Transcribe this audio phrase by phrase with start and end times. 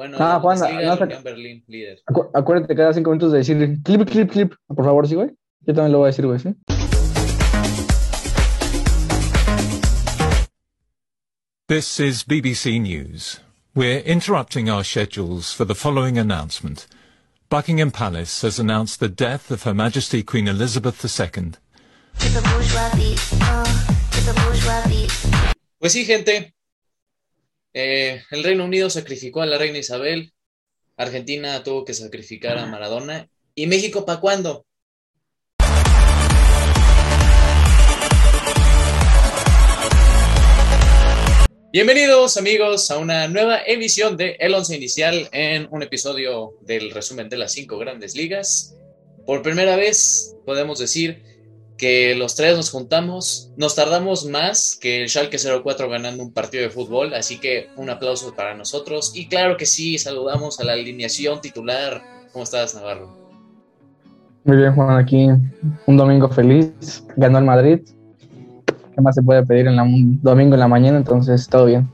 [0.00, 2.00] Bueno, Ah, no Berlín, líder.
[2.06, 4.54] Acu- acuérdate cada cinco minutos de decir clip, clip, clip.
[4.66, 5.28] Por favor, sí, güey.
[5.66, 6.54] Yo también lo voy a decir, güey, ¿sí?
[11.68, 13.40] This is BBC News.
[13.74, 16.86] We're interrupting our schedules for the following announcement.
[17.50, 21.56] Buckingham Palace has announced the death of Her Majesty Queen Elizabeth II.
[22.18, 23.64] Uh.
[25.78, 26.54] Pues sí, gente.
[27.72, 30.32] Eh, el Reino Unido sacrificó a la reina Isabel.
[30.96, 33.28] Argentina tuvo que sacrificar a Maradona.
[33.54, 34.66] ¿Y México para cuándo?
[41.72, 47.28] Bienvenidos amigos a una nueva emisión de El Once Inicial en un episodio del resumen
[47.28, 48.76] de las cinco grandes ligas.
[49.24, 51.22] Por primera vez podemos decir
[51.80, 56.62] que los tres nos juntamos, nos tardamos más que el Schalke 04 ganando un partido
[56.62, 60.74] de fútbol, así que un aplauso para nosotros y claro que sí, saludamos a la
[60.74, 62.02] alineación titular.
[62.34, 63.16] ¿Cómo estás, Navarro?
[64.44, 65.28] Muy bien, Juan, aquí
[65.86, 67.02] un domingo feliz.
[67.16, 67.80] Ganó el Madrid.
[68.94, 70.98] ¿Qué más se puede pedir en la, un domingo en la mañana?
[70.98, 71.90] Entonces, todo bien.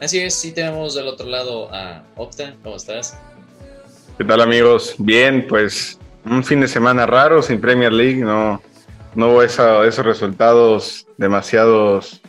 [0.00, 3.14] Así es, sí tenemos del otro lado a Opta, ¿cómo estás?
[4.16, 4.94] ¿Qué tal amigos?
[4.98, 8.62] Bien, pues un fin de semana raro sin Premier League, no,
[9.14, 12.20] no hubo esa- esos resultados demasiados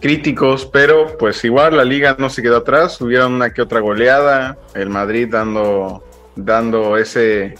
[0.00, 4.58] críticos, pero pues igual la liga no se quedó atrás, hubieron una que otra goleada,
[4.74, 6.04] el Madrid dando,
[6.36, 7.54] dando ese,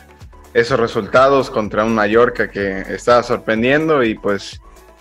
[0.54, 4.60] esos resultados contra un Mallorca que estaba sorprendiendo y pues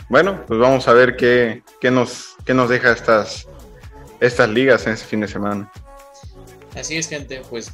[0.10, 3.48] bueno, pues vamos a ver qué, qué nos, qué nos deja estas,
[4.20, 5.70] estas ligas en ese fin de semana.
[6.76, 7.72] Así es, gente, pues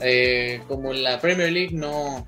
[0.00, 2.26] eh, como en la Premier League no,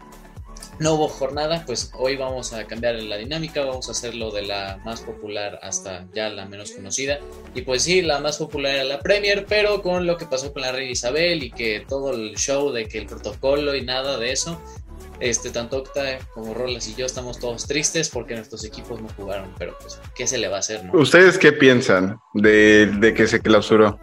[0.78, 4.80] no hubo jornada, pues hoy vamos a cambiar la dinámica, vamos a hacerlo de la
[4.84, 7.18] más popular hasta ya la menos conocida.
[7.54, 10.62] Y pues sí, la más popular era la Premier, pero con lo que pasó con
[10.62, 14.32] la reina Isabel y que todo el show de que el protocolo y nada de
[14.32, 14.60] eso,
[15.20, 19.52] este, tanto Octa como Rolas y yo estamos todos tristes porque nuestros equipos no jugaron,
[19.58, 20.92] pero pues, ¿qué se le va a hacer, no?
[20.98, 23.98] ¿Ustedes qué piensan de, de que se clausuró?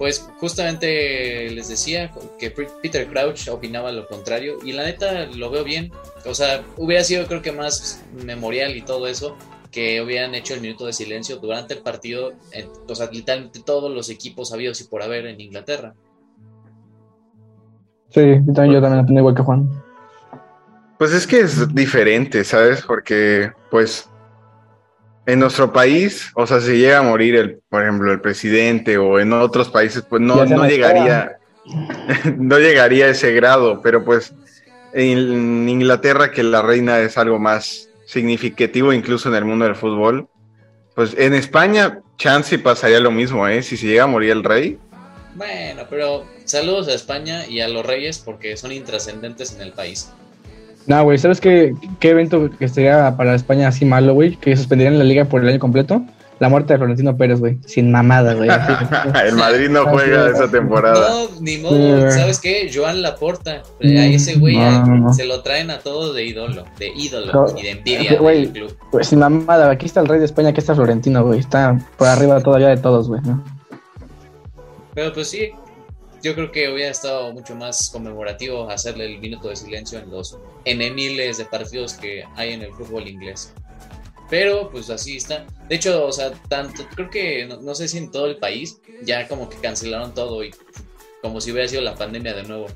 [0.00, 5.62] Pues justamente les decía que Peter Crouch opinaba lo contrario y la neta lo veo
[5.62, 5.92] bien.
[6.24, 9.36] O sea, hubiera sido creo que más memorial y todo eso
[9.70, 12.32] que hubieran hecho el minuto de silencio durante el partido,
[12.88, 15.94] o sea, literalmente todos los equipos habidos y por haber en Inglaterra.
[18.08, 19.70] Sí, yo también, yo también opino igual que Juan.
[20.98, 22.80] Pues es que es diferente, ¿sabes?
[22.86, 24.08] Porque, pues,
[25.30, 29.20] en nuestro país, o sea, si llega a morir, el, por ejemplo, el presidente o
[29.20, 31.38] en otros países, pues no, no llegaría,
[32.36, 34.34] no llegaría a ese grado, pero pues
[34.92, 40.28] en Inglaterra, que la reina es algo más significativo incluso en el mundo del fútbol,
[40.96, 43.62] pues en España, chance pasaría lo mismo, ¿eh?
[43.62, 44.78] Si se llega a morir el rey,
[45.36, 50.10] Bueno, pero saludos a España y a los Reyes porque son intrascendentes en el país.
[50.86, 54.36] No, güey, ¿sabes qué, qué evento que sería para España así malo, güey?
[54.36, 56.02] Que suspenderían la liga por el año completo.
[56.40, 57.58] La muerte de Florentino Pérez, güey.
[57.66, 58.48] Sin mamada, güey.
[59.26, 61.10] el Madrid no juega esa temporada.
[61.10, 62.18] No, ni modo, Sí.
[62.18, 62.70] ¿sabes qué?
[62.74, 65.12] Joan Laporta, eh, a ese güey No, a- no, no.
[65.12, 68.46] se lo traen a todos de ídolo, de ídolo No, y de envidia que, güey,
[68.46, 68.76] del club.
[68.90, 71.40] Pues sin mamada, aquí está el rey de España, aquí está Florentino, güey.
[71.40, 73.20] Está por arriba todavía de todos, güey.
[73.20, 73.44] ¿no?
[74.94, 75.50] Pero pues sí,
[76.22, 80.38] yo creo que hubiera estado mucho más conmemorativo hacerle el minuto de silencio en los
[80.64, 83.54] N miles de partidos que hay en el fútbol inglés.
[84.28, 85.46] Pero pues así está.
[85.68, 88.80] De hecho, o sea, tanto, creo que no, no sé si en todo el país
[89.02, 90.50] ya como que cancelaron todo y
[91.22, 92.66] como si hubiera sido la pandemia de nuevo.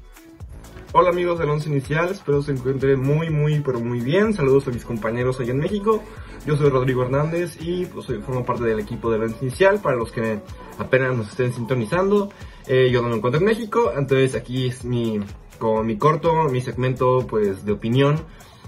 [0.92, 4.32] Hola amigos del Once Inicial, espero se encuentren muy muy pero muy bien.
[4.32, 6.02] Saludos a mis compañeros allá en México.
[6.46, 9.80] Yo soy Rodrigo Hernández y pues, formo parte del equipo del Once Inicial.
[9.80, 10.40] Para los que
[10.78, 12.30] apenas nos estén sintonizando,
[12.66, 15.20] eh, yo no me encuentro en México, entonces aquí es mi,
[15.58, 18.24] como mi corto, mi segmento pues de opinión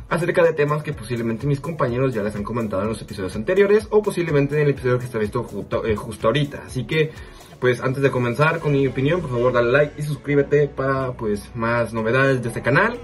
[0.09, 3.89] acerca de temas que posiblemente mis compañeros ya les han comentado en los episodios anteriores
[3.91, 6.63] o posiblemente en el episodio que está visto justo, eh, justo ahorita.
[6.67, 7.11] Así que
[7.61, 11.51] pues antes de comenzar con mi opinión, por favor dale like y suscríbete para pues
[11.55, 12.99] más novedades de este canal.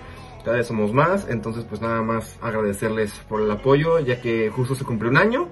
[0.45, 4.75] Cada vez somos más, entonces pues nada más agradecerles por el apoyo, ya que justo
[4.75, 5.49] se cumplió un año.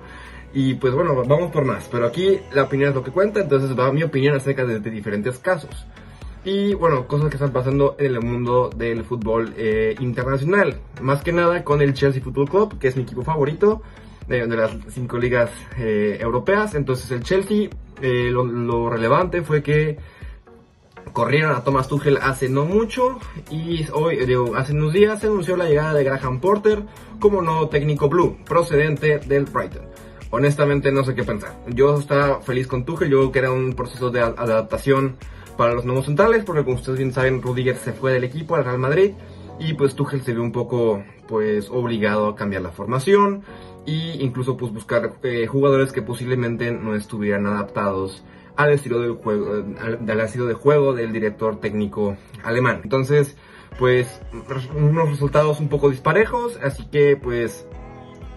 [0.53, 1.89] Y pues bueno, vamos por más.
[1.91, 4.91] Pero aquí la opinión es lo que cuenta, entonces va mi opinión acerca de, de
[4.91, 5.87] diferentes casos.
[6.45, 10.81] Y bueno, cosas que están pasando en el mundo del fútbol eh, internacional.
[11.03, 13.83] Más que nada con el Chelsea Football Club, que es mi equipo favorito
[14.27, 16.75] de, de las cinco ligas eh, europeas.
[16.75, 17.69] Entonces el Chelsea,
[18.01, 19.99] eh, lo, lo relevante fue que
[21.13, 23.19] corrieron a Thomas Tuchel hace no mucho
[23.51, 26.85] y hoy, digo, hace unos días se anunció la llegada de Graham Porter
[27.19, 29.83] como nuevo técnico blue, procedente del Brighton.
[30.31, 31.53] Honestamente no sé qué pensar.
[31.69, 35.17] Yo estaba feliz con Tuchel, yo creo que era un proceso de adaptación
[35.57, 38.65] para los nuevos centrales, porque como ustedes bien saben, Rudiger se fue del equipo al
[38.65, 39.13] Real Madrid
[39.59, 43.43] y pues Tuchel se vio un poco pues obligado a cambiar la formación
[43.87, 48.25] y incluso pues buscar eh, jugadores que posiblemente no estuvieran adaptados
[48.57, 52.81] al estilo del juego al, al estilo de juego del director técnico alemán.
[52.83, 53.37] Entonces,
[53.79, 54.21] pues
[54.77, 57.67] unos resultados un poco disparejos, así que pues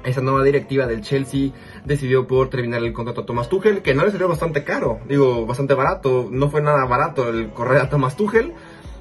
[0.04, 1.52] esa nueva directiva del Chelsea
[1.86, 5.46] decidió por terminar el contrato a Thomas Tuchel, que no le salió bastante caro, digo,
[5.46, 8.54] bastante barato, no fue nada barato el correr a Thomas Tuchel.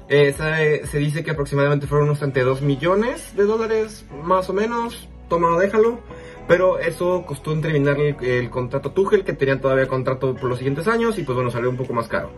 [0.09, 5.55] Eh, se, dice que aproximadamente fueron unos 32 millones de dólares, más o menos, toma
[5.55, 5.99] o déjalo.
[6.47, 10.87] Pero eso costó en terminar el, contrato Tuchel, que tenía todavía contrato por los siguientes
[10.87, 12.31] años, y pues bueno, salió un poco más caro.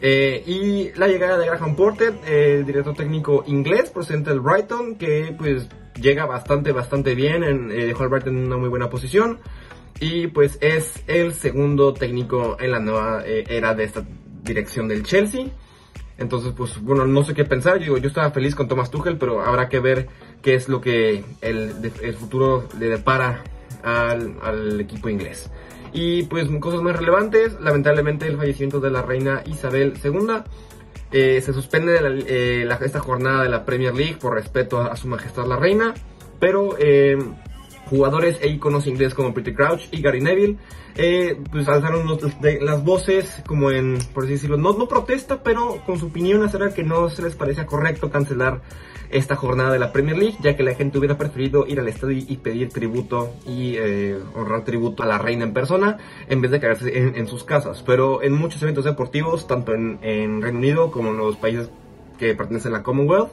[0.00, 5.34] Eh, y la llegada de Graham Porter, eh, director técnico inglés procedente del Brighton, que
[5.38, 5.68] pues
[6.00, 9.38] llega bastante, bastante bien, en- eh, dejó al Brighton en una muy buena posición.
[10.00, 14.04] Y pues es el segundo técnico en la nueva eh, era de esta
[14.42, 15.46] dirección del Chelsea.
[16.18, 17.78] Entonces, pues bueno, no sé qué pensar.
[17.78, 20.08] Yo, yo estaba feliz con Thomas Tuchel, pero habrá que ver
[20.42, 23.42] qué es lo que el, el futuro le depara
[23.82, 25.50] al, al equipo inglés.
[25.92, 30.42] Y pues cosas más relevantes, lamentablemente el fallecimiento de la reina Isabel II.
[31.12, 35.06] Eh, se suspende la- eh, esta jornada de la Premier League por respeto a, su
[35.08, 35.94] majestad la reina,
[36.40, 37.16] pero eh,
[37.86, 40.56] jugadores e iconos ingleses como Peter Crouch y Gary Neville
[40.96, 42.06] eh, pues alzaron
[42.60, 46.72] las voces como en, por así decirlo, no, no protesta, pero con su opinión acerca
[46.72, 48.60] que no se les parecía correcto cancelar
[49.10, 52.24] esta jornada de la Premier League, ya que la gente hubiera preferido ir al estadio
[52.26, 55.98] y pedir tributo y eh, honrar tributo a la reina en persona
[56.28, 57.82] en vez de quedarse en, en sus casas.
[57.86, 61.70] Pero en muchos eventos deportivos, tanto en, en Reino Unido como en los países
[62.18, 63.32] que pertenecen a la Commonwealth,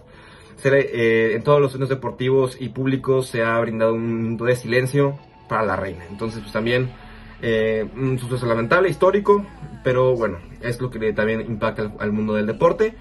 [0.57, 4.55] se eh, en todos los eventos deportivos y públicos se ha brindado un minuto de
[4.55, 5.17] silencio
[5.49, 6.05] para la reina.
[6.09, 6.91] Entonces, pues también
[7.41, 9.43] eh, un suceso lamentable, histórico,
[9.83, 12.93] pero bueno, es lo que también impacta al, al mundo del deporte.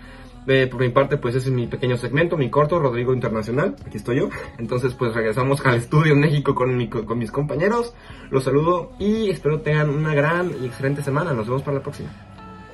[0.52, 3.98] Eh, por mi parte, pues ese es mi pequeño segmento, mi corto, Rodrigo Internacional, aquí
[3.98, 4.30] estoy yo.
[4.58, 7.94] Entonces, pues regresamos al estudio en México con, mi- con mis compañeros.
[8.32, 11.32] Los saludo y espero tengan una gran y excelente semana.
[11.32, 12.08] Nos vemos para la próxima.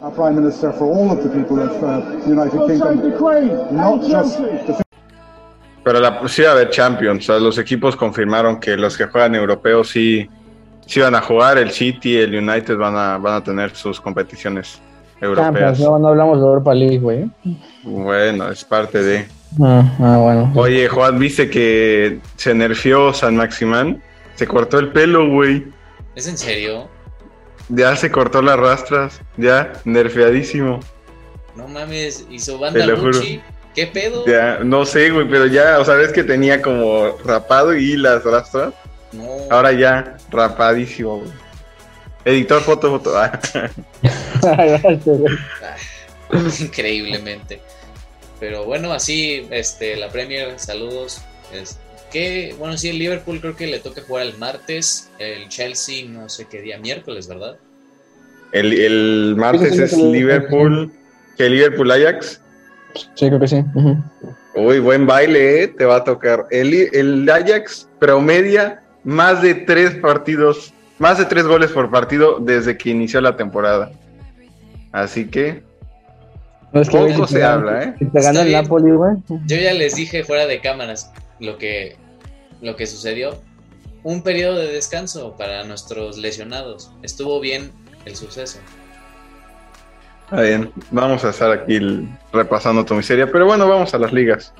[0.00, 2.00] our Prime Minister for all of the people of uh,
[5.84, 7.28] Pero la, sí va a haber Champions.
[7.28, 10.26] O sea, los equipos confirmaron que los que juegan europeos sí,
[10.87, 11.58] sí van a jugar.
[11.58, 14.81] El City, el United van a, van a tener sus competiciones
[15.20, 15.46] europeas.
[15.46, 17.30] Champions, no, no hablamos de Europa League, güey.
[17.82, 19.26] Bueno, es parte de.
[19.62, 20.52] Ah, ah, bueno.
[20.54, 24.02] Oye, Juan, ¿viste que se nerfeó San Maximán?
[24.34, 25.66] Se cortó el pelo, güey.
[26.14, 26.88] ¿Es en serio?
[27.68, 29.20] Ya se cortó las rastras.
[29.36, 30.80] Ya, nerfeadísimo.
[31.54, 33.18] No mames, hizo Te banda lo juro.
[33.74, 34.24] ¿Qué pedo?
[34.26, 38.24] Ya, no sé, güey, pero ya, o sea, ves que tenía como rapado y las
[38.24, 38.72] rastras.
[39.12, 39.24] No.
[39.50, 41.30] Ahora ya, rapadísimo, güey.
[42.24, 43.16] Editor, foto, foto.
[43.16, 43.38] Ah.
[46.60, 47.60] increíblemente.
[48.38, 51.22] Pero bueno, así, este, la Premier, saludos.
[51.52, 51.78] Es,
[52.10, 55.10] que, bueno, sí, el Liverpool creo que le toca jugar el martes.
[55.19, 57.56] El Chelsea, no sé qué día, miércoles, ¿verdad?
[58.52, 59.96] El, el martes Sí, sí, es.
[59.96, 60.92] Liverpool.
[61.37, 62.40] ¿Qué Liverpool Ajax?
[63.14, 63.64] Sí, creo que sí.
[64.54, 65.69] Uy, buen baile, ¿eh?
[65.69, 66.46] Te va a tocar.
[66.50, 72.78] El, el Ajax promedia más de tres partidos, más de tres goles por partido desde
[72.78, 73.90] que inició la temporada.
[74.96, 75.62] Así que
[76.72, 77.94] No, es que, güey, poco se habla, ¿eh?
[77.99, 78.52] Si te gana el.
[78.52, 79.16] Napoli, güey.
[79.47, 81.97] Yo ya les dije fuera de cámaras lo que,
[82.62, 83.38] lo que sucedió.
[84.04, 86.90] Un periodo de descanso para nuestros lesionados.
[87.02, 87.73] Estuvo bien
[88.06, 88.59] el suceso.
[90.25, 94.12] Está bien, vamos a estar aquí el- repasando tu miseria, pero bueno, vamos a las
[94.14, 94.54] ligas.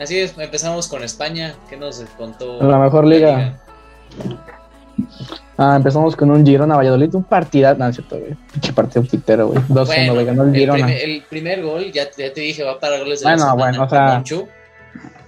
[0.00, 1.54] Así es, empezamos con España.
[1.70, 2.60] ¿Qué nos contó?
[2.62, 3.60] La mejor liga.
[5.60, 8.36] Ah, empezamos con un Girona Valladolid, un partida, no, es cierto, güey.
[8.52, 9.58] Pinche partido pitero, güey.
[9.68, 10.84] 2-1, Bueno, güey, ganó el el, Girona.
[10.86, 13.82] primer, el primer gol, ya, ya te dije, va para goles de Bueno, la bueno,
[13.82, 14.22] o sea.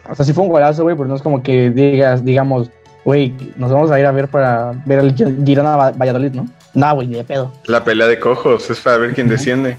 [0.08, 2.70] O sea, sí fue un golazo, güey, pero no es como que digas, digamos,
[3.04, 6.46] güey, nos vamos a ir a ver para ver el Gi- Girona Va- Valladolid, ¿no?
[6.74, 7.50] No, güey, ni de pedo.
[7.66, 9.76] La pelea de cojos es para ver quién desciende.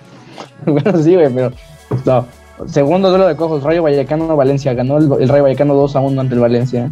[0.66, 1.52] bueno, sí, güey, pero
[2.04, 2.26] no.
[2.66, 4.72] Segundo duelo de cojos, Rayo Vallecano Valencia.
[4.74, 6.90] Ganó el, el Rayo Vallecano 2 a 1 ante el Valencia.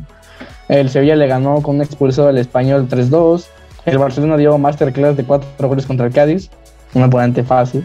[0.69, 3.47] El Sevilla le ganó con un expulsado al español 3-2.
[3.85, 6.51] El Barcelona dio masterclass de 4 goles contra el Cádiz.
[6.95, 7.85] Un oponente fácil.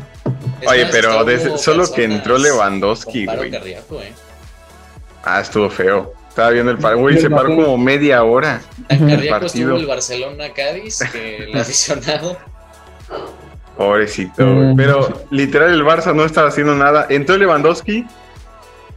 [0.67, 3.51] Oye, pero desde- solo que entró Lewandowski, güey.
[3.51, 4.13] cardíaco, ¿eh?
[5.23, 6.13] Ah, estuvo feo.
[6.29, 8.61] Estaba viendo el paro, güey, se paró como media hora.
[8.87, 9.09] Tan Ujú.
[9.09, 9.67] cardíaco partido.
[9.69, 12.37] estuvo el Barcelona-Cádiz que el aficionado.
[13.77, 14.67] Pobrecito, güey.
[14.73, 14.75] Mm.
[14.75, 17.07] Pero literal el Barça no estaba haciendo nada.
[17.09, 18.05] Entró Lewandowski,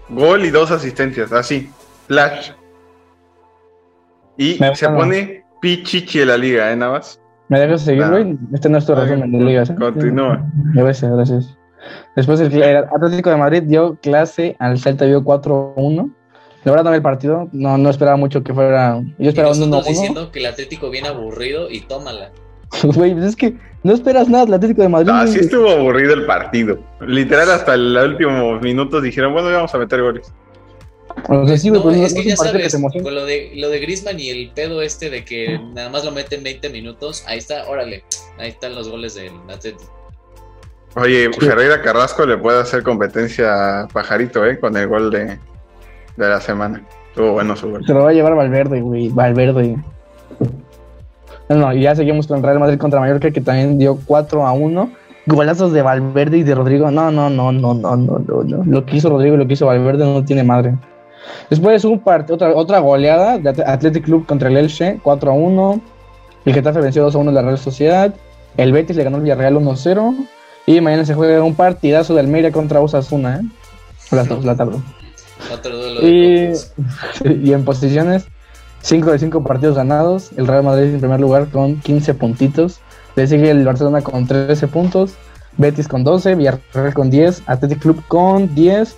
[0.09, 1.71] gol y dos asistencias, así,
[2.07, 2.51] flash.
[4.37, 7.21] Y Me se pone pichichi de la liga, ¿eh, Navas?
[7.49, 8.39] ¿Me dejas seguir, güey?
[8.55, 9.71] Este no es tu resumen de ligas.
[9.71, 9.77] ¿eh?
[9.79, 10.45] Continúa.
[10.75, 11.59] Gracias, gracias.
[12.17, 16.13] Después el, el Atlético de Madrid dio clase al Celta, dio 4-1.
[16.65, 19.03] La verdad no el partido, no, no esperaba mucho que fuera.
[19.19, 19.89] Yo esperaba un nosotros 1-1.
[19.89, 22.31] diciendo que el Atlético viene aburrido y tómala.
[22.83, 25.11] Güey, pues es que no esperas nada del Atlético de Madrid.
[25.13, 26.79] Ah, sí estuvo aburrido el partido.
[27.01, 30.33] Literal, hasta los últimos minutos dijeron, bueno, ya vamos a meter goles.
[31.29, 32.59] O sea, sí, güey, no, pues no- es no que es un ya partido que
[32.59, 33.05] sabes, te emocione.
[33.05, 36.11] con lo de, lo de Griezmann y el pedo este de que nada más lo
[36.13, 38.05] meten 20 minutos, ahí está, órale,
[38.39, 39.91] ahí están los goles del Atlético.
[40.97, 44.59] Oye, Ferreira Carrasco le puede hacer competencia a Pajarito, ¿eh?
[44.61, 45.25] Con el gol de,
[46.17, 46.83] de la semana.
[47.09, 47.85] Estuvo bueno su gol.
[47.87, 49.09] Se lo va a llevar Valverde, güey.
[49.09, 49.77] Valverde.
[51.49, 54.53] No, no, y ya seguimos con Real Madrid contra Mallorca, que también dio 4 a
[54.53, 54.91] 1.
[55.27, 56.91] Golazos de Valverde y de Rodrigo.
[56.91, 58.65] No, no, no, no, no, no, no, no.
[58.65, 60.75] Lo que hizo Rodrigo y lo que hizo Valverde no tiene madre.
[61.51, 65.35] Después un part otra, otra goleada de At- Athletic Club contra el Elche, 4 a
[65.35, 65.81] 1.
[66.45, 68.15] El Getafe venció 2 a 1 a la Real Sociedad.
[68.57, 70.15] El Betis le ganó al Villarreal 1 a 0.
[70.67, 73.47] Y mañana se juega un partidazo de Almeida contra Osasuna, ¿eh?
[74.11, 74.69] A las 2 de la.
[75.53, 76.55] Otro duelo de
[77.25, 78.27] Y, y en posiciones,
[78.83, 80.31] 5 de 5 partidos ganados.
[80.37, 82.81] El Real Madrid en primer lugar con 15 puntitos.
[83.17, 85.15] Le sigue el Barcelona con 13 puntos.
[85.59, 86.35] Betis con 12.
[86.35, 87.43] Villarreal con 10.
[87.47, 88.97] Athletic Club con 10.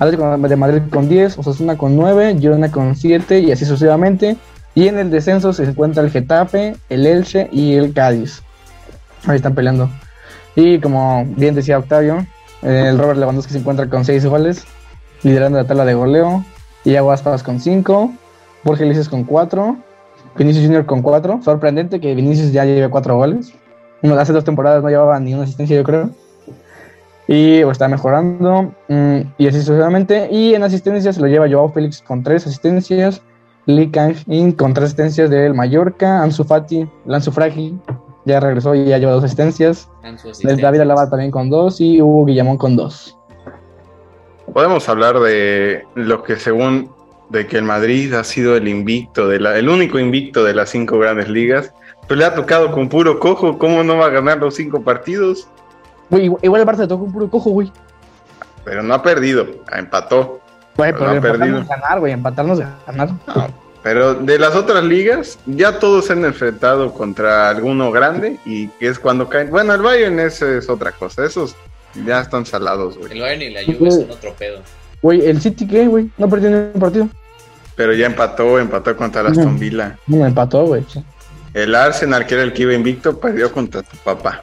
[0.00, 1.38] Atlético de Madrid con 10.
[1.38, 2.36] Osasuna con 9.
[2.40, 3.38] Girona con 7.
[3.38, 4.36] Y así sucesivamente.
[4.74, 8.42] Y en el descenso se encuentra el Getafe, el Elche y el Cádiz.
[9.26, 9.88] Ahí están peleando.
[10.56, 12.26] Y como bien decía Octavio,
[12.62, 14.64] el Robert Lewandowski se encuentra con 6 goles
[15.22, 16.44] liderando la tabla de goleo.
[16.84, 18.12] Iago Aspas con 5.
[18.64, 19.76] Borja Iglesias con 4.
[20.36, 21.40] Vinicius Junior con 4.
[21.44, 23.52] Sorprendente que Vinicius ya lleve 4 goles.
[24.02, 26.10] Uno, hace dos temporadas no llevaba ni una asistencia, yo creo.
[27.32, 28.74] Y pues, está mejorando.
[28.88, 30.28] mm, y así sucesivamente.
[30.32, 33.22] Y en asistencias se lo lleva Joao Félix con 3 asistencias.
[33.66, 36.24] Lee Kang-in con 3 asistencias del Mallorca.
[36.24, 37.78] Ansu Fati, Lanzu Fragi,
[38.24, 39.88] ya regresó y ya lleva 2 asistencias.
[40.02, 40.66] Asistencia.
[40.66, 41.80] David Alaba también con 2.
[41.80, 43.16] Y Hugo Guillamón con 2.
[44.52, 46.90] Podemos hablar de lo que según
[47.28, 50.70] de que el Madrid ha sido el invicto, de la, el único invicto de las
[50.70, 51.72] cinco grandes ligas,
[52.08, 55.48] pero le ha tocado con puro cojo, ¿cómo no va a ganar los cinco partidos?
[56.10, 57.72] Güey, igual- el Barça le tocó un puro cojo, güey.
[58.64, 60.40] Pero no ha perdido, empató.
[60.76, 61.66] Güey, Pero pero ha empatarnos perdido.
[61.82, 62.12] ganar, güey.
[62.12, 63.10] Empatarnos es ganar.
[63.82, 68.88] Pero de las otras ligas, ya todos se han enfrentado contra alguno grande y que
[68.88, 69.50] es cuando caen.
[69.50, 71.56] Bueno, el Bayern es, es otra cosa, esos
[72.04, 73.12] ya están salados, güey.
[73.12, 74.60] El Bayern y la Juve son otro pedo.
[75.00, 76.10] Güey, el City, ¿qué, güey?
[76.18, 77.08] No perdió ni un partido.
[77.74, 79.40] Pero ya empató, empató contra el Ujú.
[79.40, 79.96] Aston Villa.
[80.06, 80.84] No empató, güey.
[80.86, 81.02] Sí.
[81.54, 84.42] El Arsenal, que era el que iba invicto, perdió contra tu papá.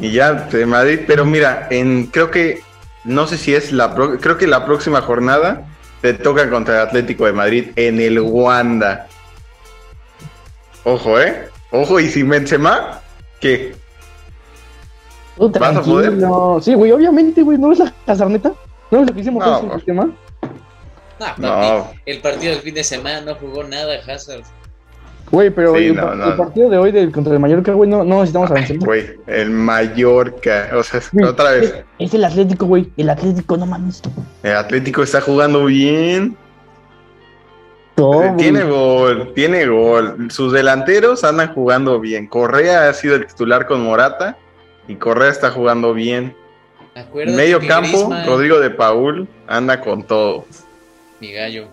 [0.00, 2.60] Y ya, de Madrid, pero mira, en creo que,
[3.04, 5.66] no sé si es la, pro- creo que la próxima jornada
[6.00, 9.08] te toca contra el Atlético de Madrid en el Wanda.
[10.84, 11.48] Ojo, ¿eh?
[11.72, 13.00] Ojo, y sin Benzema,
[13.40, 13.74] ¿qué?
[15.36, 16.12] ¿Vas a poder?
[16.62, 17.58] Sí, güey, obviamente, güey.
[17.58, 18.52] ¿No ves la casarneta?
[18.90, 20.16] ¿No ves lo que hicimos No, con?
[21.20, 21.90] Ah, papi, No.
[22.06, 24.42] el partido del fin de semana no jugó nada Hazard.
[25.30, 26.26] Güey, pero Sí, el, no, par- no.
[26.30, 28.84] el partido de hoy del, contra el Mallorca, güey, no, no necesitamos a Benzema.
[28.86, 32.88] Güey, el Mallorca, o sea, otra vez, Es, es el Atlético, güey.
[32.96, 34.00] El Atlético, no mames.
[34.42, 36.36] el Atlético está jugando bien.
[37.96, 38.36] No.
[38.36, 40.30] Tiene gol, tiene gol.
[40.30, 42.28] Sus delanteros andan jugando bien.
[42.28, 44.36] Correa ha sido el titular con Morata
[44.86, 46.32] y Correa está jugando bien.
[47.12, 50.44] Medio campo, Griezmann, Rodrigo de Paul anda con todo.
[51.20, 51.66] Mi gallo.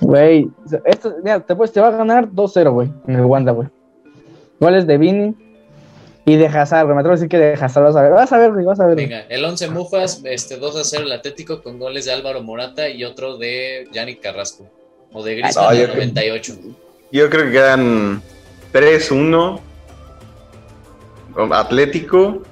[0.00, 0.48] Güey,
[0.84, 3.68] esto, mira, te, puedes- te va a ganar 2-0, güey, en el Wanda, güey.
[4.60, 5.34] Goles de Vini
[6.24, 6.94] y de Hazard, güey.
[6.94, 8.12] Me atrevo a decir que de Hazard vas a ver.
[8.12, 8.96] Vas a ver, güey, vas a ver.
[8.96, 12.88] Venga, el 11 Mufas, este 2 a 0 el Atlético con goles de Álvaro Morata
[12.88, 14.66] y otro de Yannick Carrasco.
[15.12, 16.54] O de Griezmann No, yo creo- 98.
[17.12, 18.22] Yo creo que quedan
[18.72, 19.60] 3-1.
[21.52, 22.42] Atlético,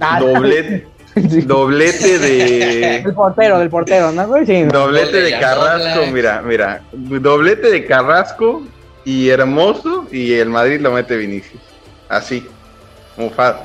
[0.00, 0.86] Ah, doblete.
[1.14, 3.02] Doblete de.
[3.04, 4.46] Del portero, del portero, ¿no, güey?
[4.46, 4.62] Sí.
[4.64, 6.82] Doblete de Carrasco, mira, mira.
[6.92, 8.62] Doblete de Carrasco
[9.04, 11.60] y Hermoso y el Madrid lo mete Vinicius.
[12.08, 12.46] Así.
[13.16, 13.60] Mufado.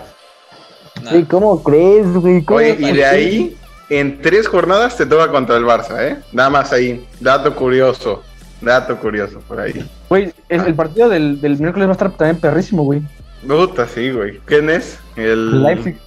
[1.03, 2.43] Nah, Sí, ¿Cómo crees, güey?
[2.43, 3.57] ¿Cómo Oye, y de ahí,
[3.89, 6.17] en tres jornadas te toca contra el Barça, ¿eh?
[6.31, 7.07] Nada más ahí.
[7.19, 8.23] Dato curioso.
[8.61, 9.87] Dato curioso por ahí.
[10.09, 13.01] Güey, el, el partido del, del miércoles va a estar también perrísimo, güey.
[13.47, 14.39] Puta, sí, güey.
[14.45, 14.99] ¿Quién es?
[15.15, 15.97] El Leipzig.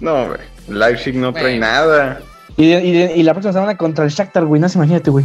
[0.00, 0.40] No, güey.
[0.70, 1.66] Leipzig no trae Bueno.
[1.66, 2.20] nada.
[2.56, 4.60] Y, de- y, de- y la próxima semana contra el Shakhtar, güey.
[4.60, 5.24] No se imagínate, güey.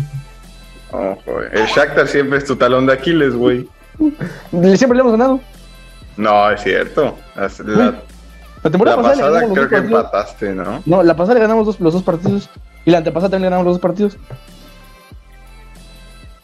[0.92, 1.18] Oh.
[1.52, 3.68] El Shakhtar siempre es tu talón de Aquiles, güey.
[4.52, 5.40] Siempre le hemos ganado.
[6.18, 7.18] No, es cierto.
[7.36, 7.96] La,
[8.64, 9.84] La temporada la pasada, creo que partidos.
[9.84, 10.82] empataste, ¿no?
[10.86, 12.50] No, la pasada le ganamos dos- los dos partidos.
[12.86, 14.18] Y la antepasada también le ganamos los dos partidos.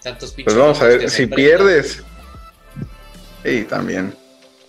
[0.03, 2.03] Tantos Pues vamos a ver, si pierdes.
[3.43, 4.13] Sí, también.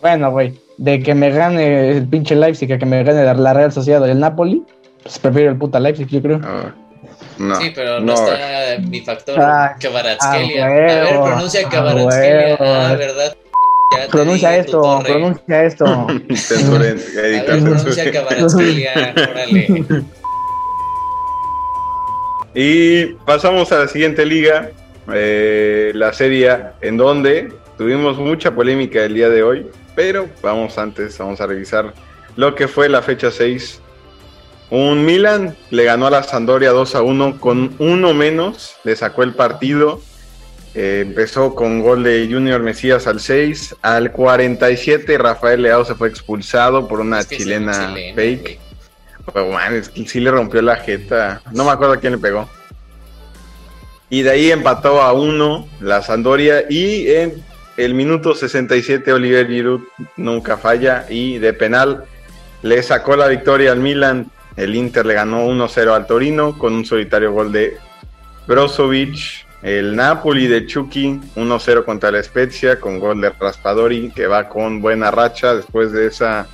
[0.01, 3.73] Bueno, güey, de que me gane el pinche Leipzig a que me gane la- Real
[3.73, 4.63] Sociedad o el Napoli,
[5.03, 6.41] pues prefiero el puta Leipzig, yo creo.
[6.43, 6.75] Ah,
[7.39, 10.65] no, Sí, pero no, no, está mi factor Ah, Kvaratskhelia.
[10.65, 12.57] ah, a ver, pronuncia ah, Kvaratskhelia.
[12.61, 12.95] Ah.
[12.97, 13.37] ¿verdad?
[14.11, 15.85] Pronuncia digo, esto, pronuncia esto.
[16.07, 16.99] Pronuncia censuren.
[18.13, 19.15] Kvaratskhelia.
[19.31, 19.85] Órale.
[22.55, 24.71] Y pasamos a la siguiente liga,
[25.13, 30.79] eh, la Serie A, en donde tuvimos mucha polémica el día de hoy, pero vamos
[30.79, 31.93] antes, vamos a revisar
[32.37, 33.81] lo que fue la fecha 6.
[34.71, 39.23] Un Milan le ganó a la Sampdoria 2 a 1 con uno menos, le sacó
[39.23, 40.01] el partido.
[40.75, 46.09] eh, empezó con gol de Junior Mesías al 6, al 47 Rafael Leao se fue
[46.09, 48.41] expulsado por una Es que sí, chilena chilena, fake.
[48.41, 48.59] güey.
[49.35, 51.43] Pero, man, es que sí le rompió la jeta.
[51.53, 52.49] No me acuerdo a quién le pegó.
[54.09, 56.65] Y de ahí empató a uno la Sandoria.
[56.69, 57.43] Y en
[57.77, 59.83] el minuto 67 Oliver Giroud
[60.17, 61.07] nunca falla.
[61.09, 62.05] Y de penal
[62.63, 64.31] le sacó la victoria al Milan.
[64.57, 67.77] El Inter le ganó 1-0 al Torino con un solitario gol de
[68.47, 69.47] Brozovic.
[69.63, 74.83] El Napoli de Chucky 1-0 contra la Spezia con gol de Raspadori que va con
[74.83, 76.49] buena racha después de esa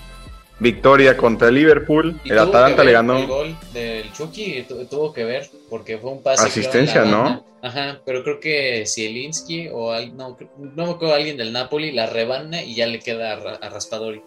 [0.61, 2.21] victoria contra Liverpool.
[2.25, 3.19] Y El Atalanta le ganó.
[3.19, 6.43] El gol del Chucky tu- tuvo que ver porque fue un pase.
[6.43, 7.23] creo, Asistencia, ¿no?
[7.25, 7.43] banda.
[7.61, 11.91] Ajá, pero creo que Zielinski o al- no, creo- no me acuerdo alguien del Napoli
[11.93, 14.23] la rebana y ya le queda a, Ra- a Raspadori.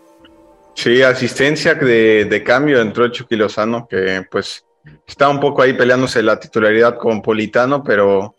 [0.76, 4.66] Sí, asistencia de, de cambio entró el Chucky Lozano, que pues
[5.06, 8.36] está un poco ahí peleándose la titularidad con Politano, pero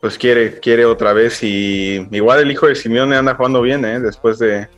[0.00, 1.42] pues quiere, quiere otra vez.
[1.42, 4.00] Y igual el hijo de Simeone anda jugando bien, ¿eh?
[4.00, 4.68] Después de,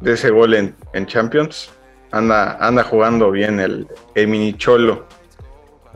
[0.00, 1.70] de ese gol en, en Champions.
[2.14, 5.06] Anda, anda jugando bien el, el mini cholo.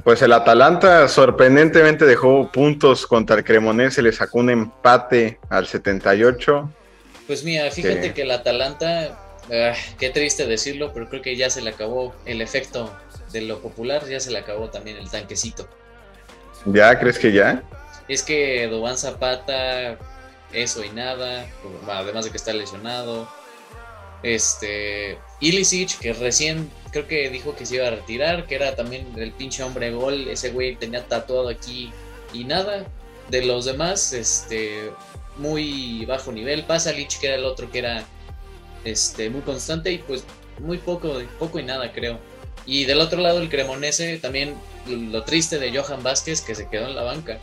[0.02, 6.68] Pues el Atalanta sorprendentemente dejó puntos contra el Cremonese, le sacó un empate al 78.
[7.28, 9.16] Pues mira, fíjate que el Atalanta,
[9.52, 12.92] ah, qué triste decirlo, pero creo que ya se le acabó el efecto
[13.32, 15.68] de lo popular, ya se le acabó también el tanquecito.
[16.64, 17.62] ¿Ya crees que ya?
[18.08, 19.98] Es que Dubán Zapata,
[20.52, 21.46] eso y nada,
[21.88, 23.28] además de que está lesionado.
[24.22, 29.06] Este, Ilicic, que recién creo que dijo que se iba a retirar, que era también
[29.16, 31.92] el pinche hombre gol, ese güey tenía tatuado aquí
[32.32, 32.84] y nada.
[33.30, 34.90] De los demás, este,
[35.36, 36.64] muy bajo nivel.
[36.64, 38.04] Pasalic, que era el otro que era
[38.84, 40.24] este, muy constante y pues
[40.60, 42.18] muy poco, poco y nada creo.
[42.66, 44.54] Y del otro lado el Cremonese, también
[44.86, 47.38] lo triste de Johan Vázquez que se quedó en la banca.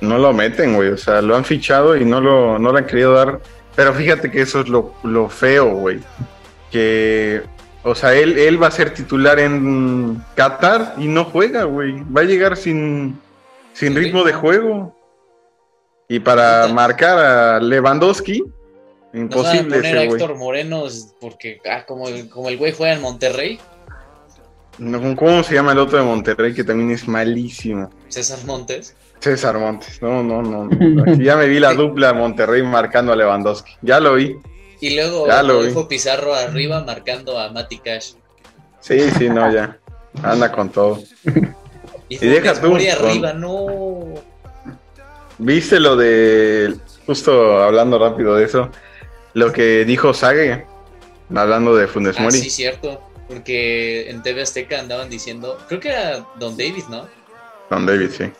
[0.00, 0.90] No lo meten, güey.
[0.90, 3.40] O sea, lo han fichado y no lo, no le han querido dar.
[3.74, 6.00] Pero fíjate que eso es lo, lo feo, güey.
[6.70, 7.42] Que,
[7.82, 12.02] o sea, él, él va a ser titular en Qatar y no juega, güey.
[12.14, 13.18] Va a llegar sin,
[13.72, 14.94] sin ritmo de juego.
[16.08, 16.74] Y para Puta.
[16.74, 18.52] marcar a Lewandowski, van
[19.12, 20.04] a imposible poner ese.
[20.04, 20.36] Héctor
[20.86, 23.58] es porque ah, como, como el güey juega en Monterrey,
[24.78, 27.90] No, ¿Cómo se llama el otro de Monterrey que también es malísimo?
[28.08, 28.94] César Montes.
[29.20, 30.00] César Montes.
[30.00, 30.64] No, no, no.
[30.64, 31.12] no.
[31.12, 33.72] Aquí ya me vi la dupla Monterrey marcando a Lewandowski.
[33.82, 34.36] Ya lo vi.
[34.80, 38.12] Y luego Ya lo Rodolfo Pizarro arriba marcando a Mati Cash.
[38.80, 39.78] Sí, sí, no, ya.
[40.22, 41.00] Anda con todo.
[42.08, 44.14] Y, Y deja tú, con- arriba, no.
[45.38, 46.74] ¿Viste lo de.
[47.06, 48.70] Justo hablando rápido de eso.
[49.34, 50.66] Lo que dijo Sage.
[51.34, 52.38] Hablando de Funes Ah, Mori.
[52.38, 53.02] sí, cierto.
[53.28, 57.06] Porque en TV Azteca andaban diciendo, creo que era Don David, ¿no?
[57.68, 58.32] Don David, sí.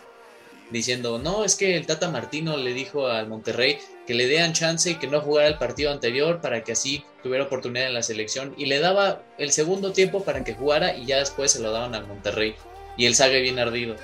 [0.71, 4.91] Diciendo, no, es que el Tata Martino le dijo al Monterrey que le dieran chance
[4.91, 8.55] y que no jugara el partido anterior para que así tuviera oportunidad en la selección.
[8.59, 11.95] Y le daba el segundo tiempo para que jugara y ya después se lo daban
[11.95, 12.55] al Monterrey.
[12.97, 13.97] Y el Sague bien ardido.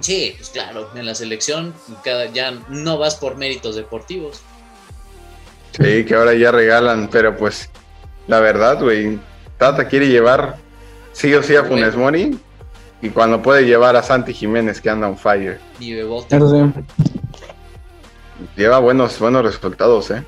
[0.00, 4.40] Sí, pues claro, en la selección cada, ya no vas por méritos deportivos.
[5.72, 7.08] Sí, que ahora ya regalan.
[7.10, 7.70] Pero pues,
[8.26, 9.18] la verdad, güey.
[9.58, 10.56] Tata quiere llevar
[11.12, 12.38] sí o sí a Funes Mori.
[13.02, 15.58] Y cuando puede llevar a Santi Jiménez, que anda on fire.
[15.78, 16.38] Y Bebote.
[18.56, 20.22] Lleva buenos, buenos resultados, ¿eh?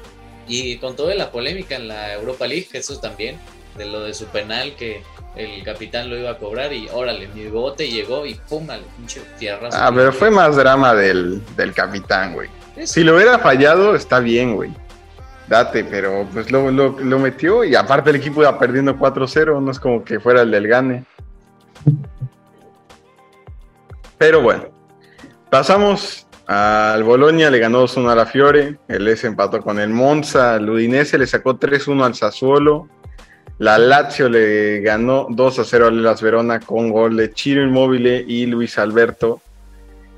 [0.48, 3.38] Y con toda la polémica en la Europa League, eso también,
[3.76, 5.02] de lo de su penal que
[5.36, 9.22] el capitán lo iba a cobrar y órale, mi bote llegó y pum, al pinche
[9.38, 9.76] tierrazo.
[9.80, 12.48] Ah, pero fue más drama del, del capitán, güey.
[12.84, 14.72] Si lo hubiera fallado, está bien, güey.
[15.48, 19.70] Date, pero pues lo, lo, lo metió y aparte el equipo iba perdiendo 4-0, no
[19.70, 21.04] es como que fuera el del gane.
[24.22, 24.68] Pero bueno,
[25.50, 30.54] pasamos al Bolonia, le ganó 2-1 a la Fiore, el S empató con el Monza,
[30.54, 32.88] el Udinese le sacó 3-1 al Sassuolo,
[33.58, 38.78] la Lazio le ganó 2-0 al Las Verona con gol de Chiro Inmóvil y Luis
[38.78, 39.40] Alberto.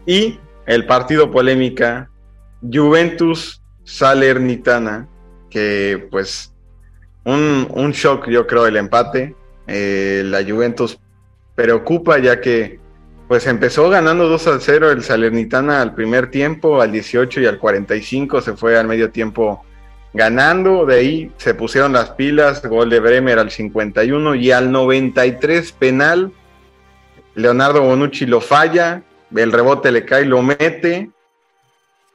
[0.04, 2.10] Y el partido polémica
[2.60, 5.08] Juventus Salernitana,
[5.48, 6.52] que pues
[7.24, 9.34] un, un shock yo creo el empate.
[9.66, 11.00] Eh, la Juventus
[11.54, 12.83] preocupa ya que
[13.34, 17.58] pues empezó ganando 2 a 0 el Salernitana al primer tiempo, al 18 y al
[17.58, 19.64] 45 se fue al medio tiempo
[20.12, 25.72] ganando, de ahí se pusieron las pilas, gol de Bremer al 51 y al 93
[25.72, 26.30] penal,
[27.34, 29.02] Leonardo Bonucci lo falla,
[29.34, 31.10] el rebote le cae, lo mete,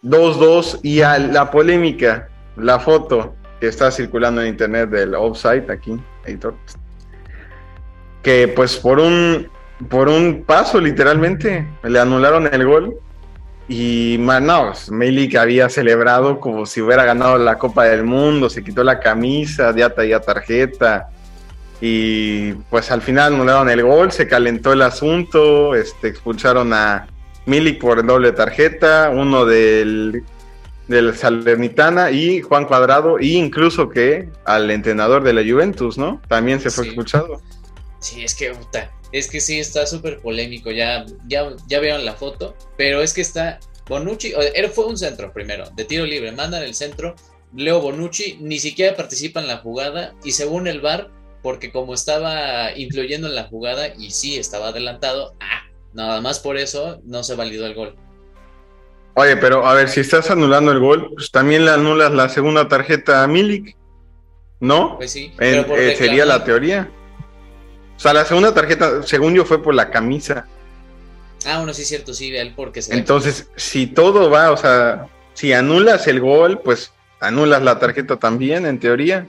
[0.03, 5.99] 2-2 y a la polémica, la foto que está circulando en internet del offside aquí,
[6.23, 6.55] editor,
[8.23, 12.97] que pues por un por un paso literalmente le anularon el gol
[13.69, 18.83] y no, Milik había celebrado como si hubiera ganado la Copa del Mundo, se quitó
[18.83, 21.09] la camisa, ya traía tarjeta.
[21.79, 27.07] Y pues al final anularon el gol, se calentó el asunto, este, expulsaron a
[27.45, 30.23] Milik por doble tarjeta, uno del,
[30.87, 36.19] del Salernitana y Juan Cuadrado, e incluso que al entrenador de la Juventus, ¿no?
[36.27, 37.39] También se fue expulsado.
[37.99, 38.51] Sí, es que
[39.11, 40.71] es que sí, está súper polémico.
[40.71, 42.55] Ya, ya, ya vieron la foto.
[42.77, 44.33] Pero es que está Bonucci.
[44.55, 46.31] Él fue un centro primero, de tiro libre.
[46.31, 47.15] Mandan el centro.
[47.55, 50.13] Leo Bonucci ni siquiera participa en la jugada.
[50.23, 51.09] Y según el VAR,
[51.41, 56.57] porque como estaba influyendo en la jugada y sí estaba adelantado, ah, nada más por
[56.57, 57.95] eso no se validó el gol.
[59.15, 62.67] Oye, pero a ver, si estás anulando el gol, pues también le anulas la segunda
[62.67, 63.75] tarjeta a Milik,
[64.59, 64.97] ¿no?
[64.97, 65.33] Pues sí.
[65.39, 66.89] Eh, sería la teoría.
[67.99, 70.47] O sea, la segunda tarjeta, según yo, fue por la camisa.
[71.45, 75.07] Ah, bueno, sí es cierto, sí, él porque se Entonces, si todo va, o sea,
[75.33, 79.27] si anulas el gol, pues anulas la tarjeta también, en teoría.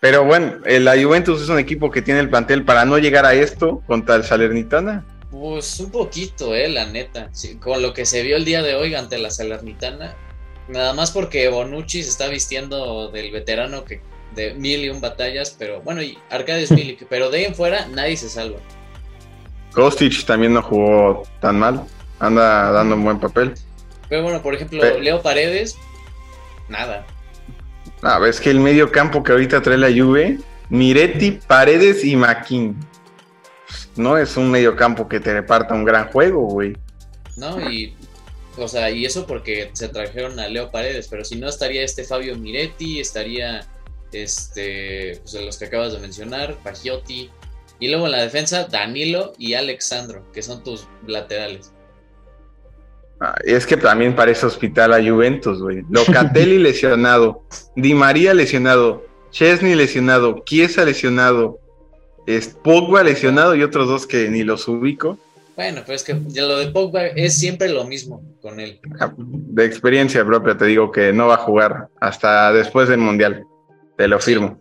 [0.00, 3.34] Pero bueno, la Juventus es un equipo que tiene el plantel para no llegar a
[3.34, 5.06] esto contra el Salernitana.
[5.30, 7.30] Pues un poquito, eh, la neta.
[7.60, 10.16] con lo que se vio el día de hoy ante la Salernitana.
[10.66, 14.00] Nada más porque Bonucci se está vistiendo del veterano que
[14.34, 17.86] de mil y un batallas, pero bueno, y Arcades Milik, pero de ahí en fuera
[17.88, 18.58] nadie se salva.
[19.72, 21.84] Kostic también no jugó tan mal,
[22.20, 23.54] anda dando un buen papel.
[24.08, 25.76] Pero bueno, por ejemplo, Leo Paredes,
[26.68, 27.06] nada.
[28.02, 32.76] Ah, ves que el medio campo que ahorita trae la Juve, Miretti, Paredes y Maquín.
[33.96, 36.76] No es un medio campo que te reparta un gran juego, güey.
[37.36, 37.94] No, y
[38.56, 42.04] o sea, y eso porque se trajeron a Leo Paredes, pero si no estaría este
[42.04, 43.66] Fabio Miretti, estaría
[44.14, 47.30] este, pues los que acabas de mencionar, Pagiotti,
[47.80, 51.72] y luego en la defensa, Danilo y Alexandro, que son tus laterales.
[53.20, 55.82] Ah, es que también parece hospital a Juventus, güey.
[55.90, 57.42] Locatelli lesionado,
[57.76, 61.58] Di María lesionado, Chesney lesionado, Chiesa lesionado,
[62.62, 65.18] Pogba lesionado y otros dos que ni los ubico.
[65.56, 68.80] Bueno, pero es que lo de Pogba es siempre lo mismo con él.
[68.98, 73.46] Ah, de experiencia propia te digo que no va a jugar hasta después del Mundial.
[73.96, 74.60] Te lo firmo.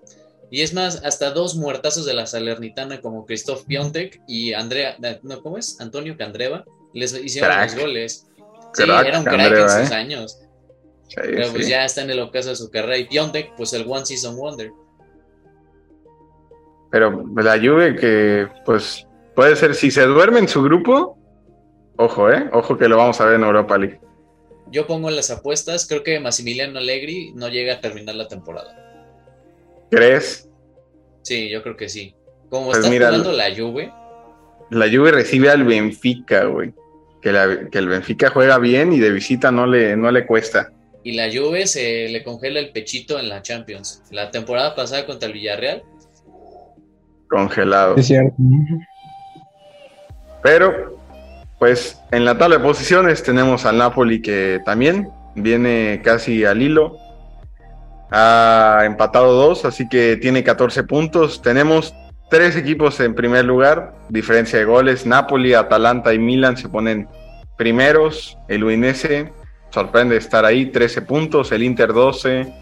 [0.53, 5.41] Y es más, hasta dos muertazos de la Salernitana como Christoph Piontek y Andrea, no,
[5.41, 5.81] ¿cómo es?
[5.81, 8.27] Antonio Candreva, les hicieron los goles.
[8.73, 9.95] Sí, era un crack en sus ¿eh?
[9.95, 10.39] años.
[11.15, 12.99] pero pues ya está en el ocaso de su carrera.
[12.99, 14.71] Y Piontek, pues el One Season Wonder.
[16.91, 21.17] Pero la Juve que, pues, puede ser, si se duerme en su grupo,
[21.97, 22.47] ojo, ¿eh?
[22.53, 23.99] Ojo que lo vamos a ver en Europa League.
[24.67, 28.82] Yo pongo las apuestas, creo que Massimiliano Allegri no llega a terminar la temporada.
[29.89, 30.49] ¿Crees?
[31.23, 32.15] Sí, yo creo que sí.
[32.49, 33.91] Como pues está jugando la Juve.
[34.69, 36.73] La Juve recibe al Benfica, güey.
[37.21, 40.71] Que, el Benfica juega bien y de visita no le, no le cuesta.
[41.03, 44.03] Y la Juve se le congela el pechito en la Champions.
[44.11, 45.83] La temporada pasada contra el Villarreal.
[47.29, 47.95] Congelado.
[47.95, 48.35] Es cierto.
[50.43, 50.97] Pero,
[51.59, 56.97] pues en la tabla de posiciones tenemos al Napoli que también viene casi al hilo
[58.15, 61.41] ha empatado dos, así que tiene 14 puntos.
[61.41, 61.95] Tenemos
[62.29, 65.07] tres equipos en primer lugar, diferencia de goles.
[65.07, 67.07] Napoli, Atalanta y Milan se ponen
[67.57, 68.37] primeros.
[68.47, 69.33] El Udinese
[69.71, 71.51] sorprende estar ahí, 13 puntos.
[71.51, 72.53] El Inter 12,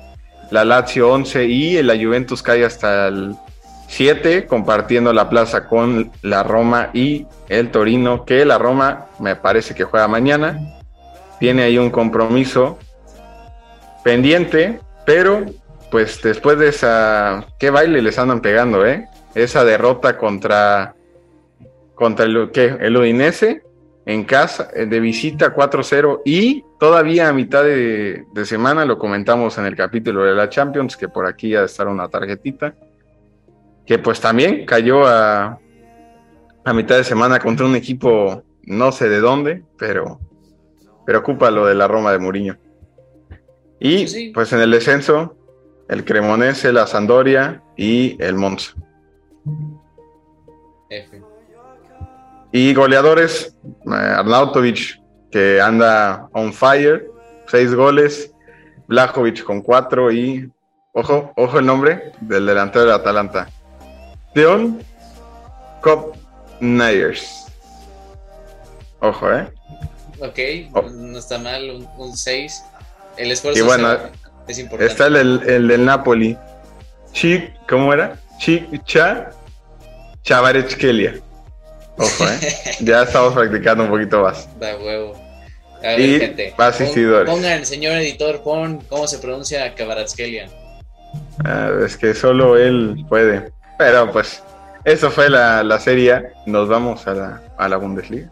[0.52, 3.36] la Lazio 11 y la Juventus cae hasta el
[3.88, 9.76] 7, compartiendo la plaza con la Roma y el Torino, que la Roma me parece
[9.76, 10.62] que juega mañana.
[11.42, 12.80] Tiene ahí un compromiso
[14.06, 15.46] pendiente pero,
[15.90, 17.46] pues después de esa.
[17.60, 19.08] ¿Qué baile les andan pegando, eh?
[19.36, 20.96] Esa derrota contra.
[21.96, 22.78] Contra el, ¿qué?
[22.80, 23.64] el Udinese
[24.06, 29.66] en casa, eh, de visita 4-0 y todavía a mitad de, semana, lo comentamos en
[29.66, 32.74] el capítulo de la Champions, que por aquí ya estar una tarjetita,
[33.86, 35.60] que pues también cayó a,
[36.64, 40.20] a mitad de semana contra un equipo no sé de dónde, pero
[41.06, 42.58] preocupa lo de la Roma de Mourinho.
[43.82, 44.30] Y Sí.
[44.34, 45.36] pues en el descenso,
[45.90, 48.74] el Cremonese, la Sandoria y el Monza.
[50.90, 51.22] F.
[52.52, 53.56] Y goleadores,
[53.88, 57.10] eh, Arnautovic, que anda on fire,
[57.48, 58.32] seis goles,
[58.88, 60.52] Blajovic con cuatro y,
[60.94, 63.48] ojo, ojo el nombre del delantero del Atalanta,
[64.34, 64.80] Theon
[65.82, 66.16] Cop
[66.60, 67.48] Nyers.
[69.00, 69.48] Ojo, ¿eh?
[70.20, 70.40] Ok,
[70.76, 70.90] Oh.
[70.90, 72.64] no está mal, un 6.
[73.22, 73.90] El esfuerzo Y bueno,
[74.46, 74.92] se- es importante.
[74.92, 76.38] Está el, el, el del Napoli,
[77.14, 78.16] Chic, ¿cómo era?
[78.40, 79.30] Chic Cha
[80.24, 81.16] Chavarechkelia.
[81.98, 82.40] Ojo, ¿eh?
[82.80, 84.48] ya estamos practicando un poquito más.
[84.60, 85.14] Da huevo.
[85.84, 86.54] A ver, Y gente.
[86.58, 87.30] asistidores.
[87.30, 90.48] pon- Pongan, señor editor, pon cómo se pronuncia Kabaratskelia.
[91.44, 93.52] Ah, es que solo él puede.
[93.78, 94.44] Pero pues,
[94.86, 96.30] eso fue la, la serie.
[96.46, 98.30] Nos vamos a la, a la Bundesliga.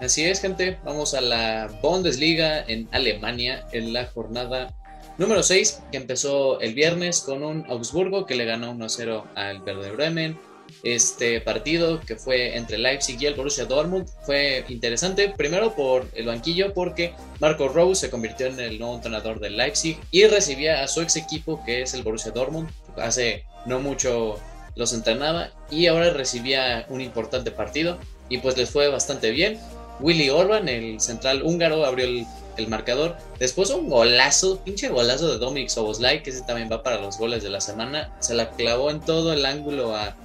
[0.00, 0.78] Así es, gente.
[0.84, 4.74] Vamos a la Bundesliga en Alemania en la jornada
[5.16, 9.92] número 6, que empezó el viernes con un Augsburgo que le ganó 1-0 al Werder
[9.92, 10.38] Bremen.
[10.82, 16.26] Este partido que fue entre Leipzig y el Borussia Dortmund fue interesante, primero por el
[16.26, 20.88] banquillo, porque Marco Rose se convirtió en el nuevo entrenador del Leipzig y recibía a
[20.88, 22.68] su ex equipo, que es el Borussia Dortmund.
[22.96, 24.38] Hace no mucho
[24.74, 29.58] los entrenaba y ahora recibía un importante partido y pues les fue bastante bien.
[30.00, 33.16] Willy Orban, el central húngaro, abrió el, el marcador.
[33.38, 37.42] Después un golazo, pinche golazo de Dominic Soboslai, que ese también va para los goles
[37.42, 38.14] de la semana.
[38.20, 40.16] Se la clavó en todo el ángulo a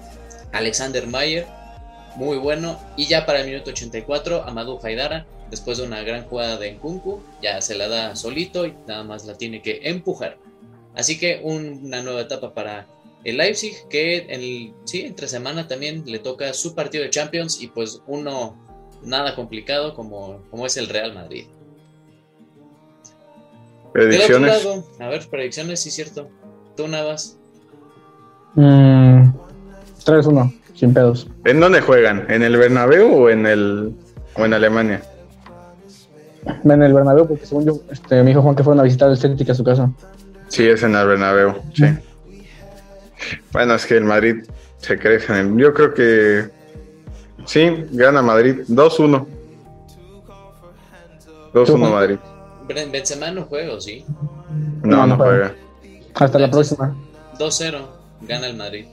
[0.52, 1.46] Alexander Mayer.
[2.16, 2.78] Muy bueno.
[2.98, 7.22] Y ya para el minuto 84, Amadou Haidara, después de una gran jugada de Nkunku,
[7.42, 10.38] ya se la da solito y nada más la tiene que empujar.
[10.96, 12.88] Así que un- una nueva etapa para
[13.24, 17.62] el Leipzig, que en el, sí, entre semana también le toca su partido de Champions
[17.62, 18.58] y pues uno
[19.04, 21.46] nada complicado como, como es el Real Madrid.
[23.94, 24.64] Predicciones.
[24.64, 26.30] lado, a ver, predicciones, sí, cierto.
[26.78, 27.38] Tú Navas.
[28.56, 29.32] Mm,
[30.06, 31.28] 3-1, sin pedos.
[31.46, 32.26] ¿En dónde juegan?
[32.30, 33.94] ¿En el Bernabéu o en el
[34.36, 35.02] o en Alemania?
[36.64, 39.18] En el Bernabéu, porque según yo, este, mi hijo Juan que fueron a visitar el
[39.18, 39.92] Celtic a su casa.
[40.48, 41.86] Sí, es en el Bernabéu, sí.
[43.52, 44.44] Bueno, es que el Madrid
[44.78, 45.32] se crece.
[45.34, 46.50] en el- Yo creo que
[47.46, 49.26] sí, gana Madrid 2-1.
[51.54, 51.78] 2-1 Tú.
[51.78, 52.18] Madrid.
[52.68, 54.06] Ben- Benzema no juega, ¿o sí?
[54.84, 55.54] No, No, no no juega.
[55.82, 56.06] juega.
[56.16, 56.96] Hasta la próxima.
[57.38, 57.80] 2-0,
[58.22, 58.86] gana el Madrid.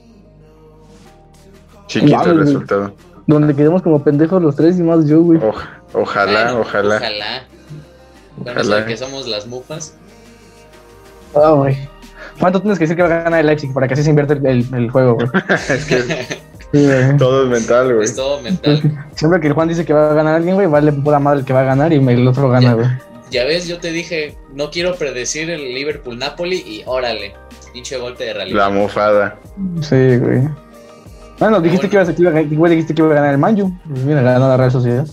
[1.87, 2.93] Chiquito el resultado.
[3.25, 5.39] Donde quedemos como pendejos los tres y más yo, güey.
[5.39, 5.55] Oj-
[5.93, 6.95] ojalá, Bueno, ojalá.
[6.97, 7.43] Ojalá.
[8.41, 8.75] Ojalá.
[8.77, 9.95] de que somos las mufas.
[11.35, 11.77] Ah, güey.
[12.39, 14.33] ¿Cuánto tienes que decir que va a ganar el Leipzig para que así se invierte
[14.33, 15.27] el, el- el juego, güey?
[15.69, 16.39] es que
[17.17, 18.05] Todo es mental, güey.
[18.05, 18.81] Es todo mental.
[19.15, 21.45] Siempre que el Juan dice que va a ganar alguien, güey, vale pura madre el
[21.45, 22.87] que va a ganar y el otro gana, güey.
[23.31, 27.33] Ya ves, yo te dije, no quiero predecir el Liverpool-Napoli y órale,
[27.73, 28.57] pinche golpe de realidad.
[28.57, 29.39] La mofada.
[29.81, 30.47] Sí, güey.
[31.39, 33.37] Bueno, dijiste que, ibas a, que iba a- güey, dijiste que iba a ganar el
[33.37, 33.71] Manju.
[33.87, 35.07] Pues mira, ganó la Real Sociedad.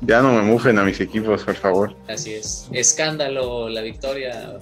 [0.00, 1.94] Ya no me mufen a mis equipos, por favor.
[2.08, 2.68] Así es.
[2.72, 4.58] Escándalo la victoria.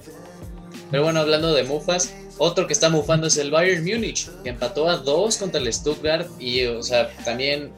[0.89, 4.89] Pero bueno, hablando de mufas, otro que está mufando es el Bayern Múnich, que empató
[4.89, 7.71] a dos contra el Stuttgart y, o sea, también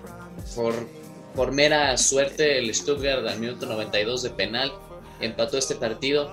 [0.55, 0.73] por,
[1.35, 4.71] por mera suerte el Stuttgart al minuto 92 de penal
[5.19, 6.29] empató este partido.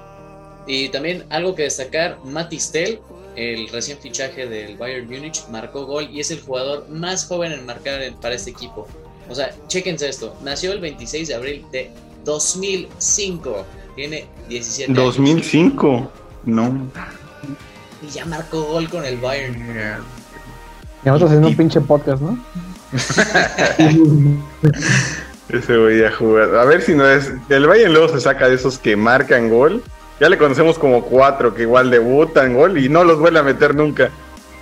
[0.66, 3.00] Y también algo que destacar, Matistel,
[3.34, 7.66] el recién fichaje del Bayern Múnich, marcó gol y es el jugador más joven en
[7.66, 8.86] marcar para este equipo.
[9.28, 11.90] O sea, chéquense esto, nació el 26 de abril de
[12.24, 13.64] 2005,
[13.96, 16.12] tiene 17 años 2005.
[16.44, 16.90] No.
[18.02, 19.56] Y ya marcó gol con el Bayern.
[21.04, 22.38] Y nosotros haciendo un pinche podcast, ¿no?
[25.48, 26.54] Ese voy a jugar.
[26.56, 27.32] A ver si no es.
[27.48, 29.82] El Bayern luego se saca de esos que marcan gol.
[30.20, 33.74] Ya le conocemos como cuatro que igual debutan gol y no los vuelve a meter
[33.74, 34.10] nunca.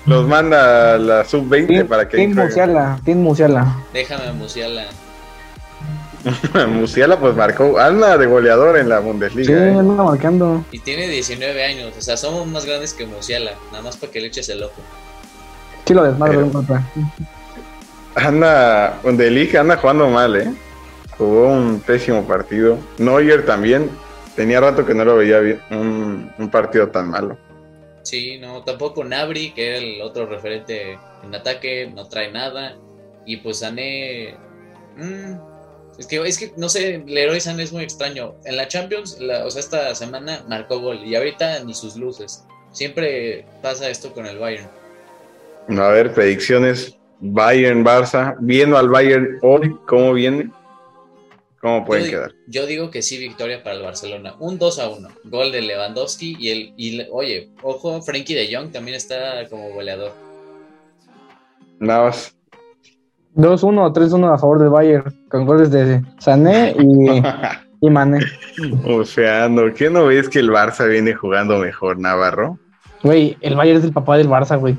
[0.07, 2.35] Los manda a la sub-20 Tim, para que Tim.
[2.35, 3.76] Musiala, Tim Musiala.
[3.92, 4.87] Déjame Musiala.
[6.68, 9.46] Musiala pues marcó, anda de goleador en la Bundesliga.
[9.46, 9.78] Sí, ¿eh?
[9.78, 10.64] anda marcando.
[10.70, 14.20] Y tiene 19 años, o sea, somos más grandes que Musiala, nada más para que
[14.20, 14.83] le eches el ojo.
[15.87, 16.66] Sí lo desmadre un.
[18.14, 20.52] Anda, de Liga anda jugando mal, ¿eh?
[21.16, 22.78] Jugó un pésimo partido.
[22.98, 23.90] Neuer también.
[24.37, 25.61] Tenía rato que no lo veía bien.
[25.70, 27.37] Un, un partido tan malo.
[28.02, 32.76] Sí, no, tampoco Nabri, que era el otro referente en ataque, no trae nada.
[33.26, 34.37] Y pues Sané.
[34.96, 35.49] mm,
[36.00, 38.34] es, que, es que, no sé, Leroy Sané es muy extraño.
[38.44, 42.44] En la Champions, la- o sea, esta semana marcó gol y ahorita ni sus luces.
[42.72, 44.68] Siempre pasa esto con el Bayern.
[45.68, 46.96] A ver, predicciones.
[47.20, 48.34] Bayern, Barça.
[48.40, 50.50] Viendo al Bayern hoy, ¿cómo viene?
[51.60, 52.32] ¿Cómo pueden yo, quedar?
[52.46, 54.34] Yo digo que sí, victoria para el Barcelona.
[54.38, 55.08] Un 2 a 1.
[55.24, 56.72] Gol de Lewandowski y el.
[56.78, 60.12] Y, oye, ojo, Frankie de Jong también está como goleador.
[61.78, 62.34] Nada más.
[63.40, 67.22] 2-1 o 3-1 a favor del Bayern, con goles de Sané y,
[67.87, 68.20] y Mané.
[68.87, 69.72] O sea, ¿no?
[69.74, 72.59] ¿qué no ves que el Barça viene jugando mejor, Navarro?
[73.03, 74.76] Güey, el Bayern es el papá del Barça, güey.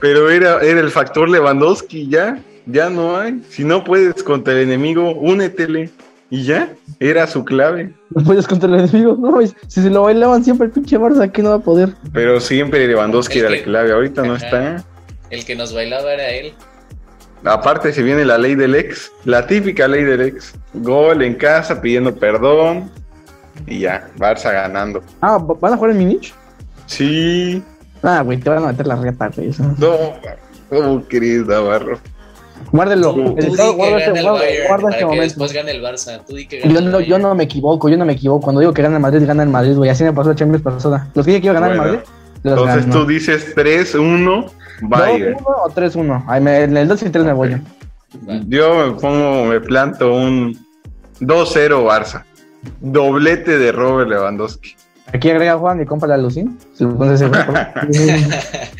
[0.00, 3.42] Pero era, era el factor Lewandowski, ya, ya no hay.
[3.48, 5.90] Si no puedes contra el enemigo, únetele.
[6.28, 7.94] Y ya, era su clave.
[8.10, 9.46] No puedes contra el enemigo, no, güey.
[9.68, 11.90] Si se lo bailaban siempre el pinche Barça, ¿qué no va a poder?
[12.12, 14.84] Pero siempre Lewandowski El era que- la clave, ahorita no está.
[15.30, 16.52] El que nos bailaba era él.
[17.46, 20.54] Aparte se viene la ley del ex, la típica ley del ex.
[20.74, 22.90] Gol en casa pidiendo perdón.
[23.66, 25.02] Y ya, Barça ganando.
[25.20, 26.34] Ah, ¿va- ¿van a jugar en Minich?
[26.86, 27.62] Sí,
[28.02, 29.48] Ah, güey, te van a meter la reta, güey.
[29.48, 29.62] eso.
[29.78, 29.96] no,
[30.68, 31.98] ¿cómo crees, Navarro?
[32.70, 33.12] Guárdelo.
[33.14, 35.04] Tú, tú El- di que guarda este- gana el guarda- Bayern guarda para este que
[35.04, 35.22] momento.
[35.24, 36.20] después gane el Barça.
[36.26, 38.42] Tú di que gana Yo el no, yo no me equivoco, yo no me equivoco.
[38.42, 39.90] Cuando digo que gana el Madrid, gana el Madrid, güey.
[39.90, 41.08] Así me pasó la Champions pasada.
[41.14, 42.08] Los que dije que iba a ganar el Bueno, Madrid,
[42.42, 43.00] los Entonces ganó.
[43.00, 44.50] tú dices 3-1,
[44.82, 45.36] Bayern.
[45.38, 46.24] 2-1 o 3-1.
[46.28, 47.56] Ay, me- En el 2 y 3 me voy yo.
[48.48, 50.56] Yo me pongo, me planto un
[51.20, 52.24] 2-0 Barça.
[52.80, 54.74] Doblete de Robert Lewandowski.
[55.12, 56.58] Aquí agrega Juan y compra la Lucín.
[56.74, 57.52] Si lo pones ese juego.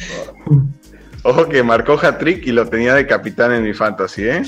[1.23, 4.43] Ojo que marcó hat-trick y lo tenía de capitán en mi fantasy, ¿eh?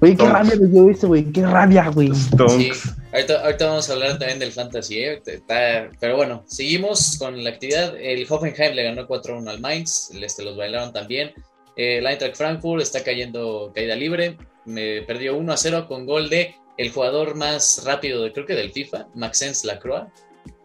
[0.00, 0.32] Oye, qué Tonks.
[0.32, 1.24] rabia dio ese, güey.
[1.32, 2.14] Qué rabia, güey.
[2.14, 2.94] Sí, Tonks.
[3.14, 5.22] Ahorita, ahorita vamos a hablar también del fantasy, ¿eh?
[5.24, 7.96] Está- pero bueno, seguimos con la actividad.
[7.98, 11.32] El Hoffenheim le ganó 4-1 al Mainz, este, los bailaron también.
[11.76, 16.90] Eh, El Eintracht Frankfurt está cayendo caída libre, me perdió 1-0 con gol de el
[16.90, 20.04] jugador más rápido, de, creo que del FIFA, Maxence Lacroix.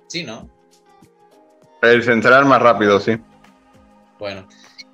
[0.08, 0.50] Sí, ¿no?
[1.82, 3.14] El central más rápido, sí.
[4.18, 4.48] Bueno,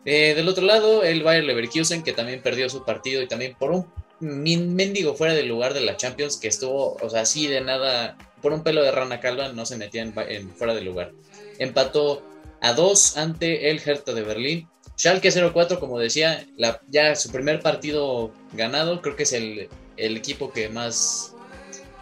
[0.07, 3.71] Eh, del otro lado, el Bayer Leverkusen, que también perdió su partido y también por
[3.71, 3.87] un
[4.25, 8.53] mendigo fuera del lugar de la Champions, que estuvo, o sea, así de nada, por
[8.53, 11.11] un pelo de rana calva, no se metía en, fuera del lugar.
[11.59, 12.23] Empató
[12.61, 14.67] a dos ante el Hertha de Berlín.
[14.97, 16.45] Schalke 04, como decía,
[16.89, 21.33] ya su primer partido ganado, creo que es el, el equipo que más,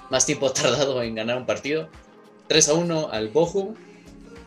[0.10, 1.90] más tiempo ha tardado en ganar un partido.
[2.48, 3.76] 3 a 1 al Bochum.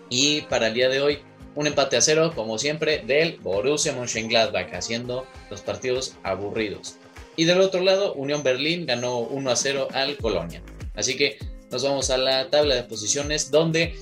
[0.08, 1.18] Y para el día de hoy,
[1.56, 6.96] un empate a cero, como siempre, del Borussia Mönchengladbach, haciendo los partidos aburridos.
[7.36, 10.62] Y del otro lado, Unión Berlín ganó 1 a 0 al Colonia.
[10.94, 11.38] Así que
[11.70, 13.94] nos vamos a la tabla de posiciones donde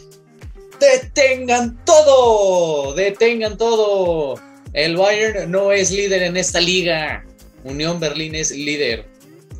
[0.78, 4.40] detengan todo, detengan todo.
[4.72, 7.24] El Bayern no es líder en esta liga.
[7.64, 9.06] Unión Berlín es líder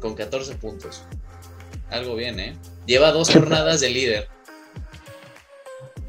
[0.00, 1.02] con 14 puntos.
[1.90, 2.56] Algo bien, ¿eh?
[2.86, 4.28] Lleva dos jornadas de líder.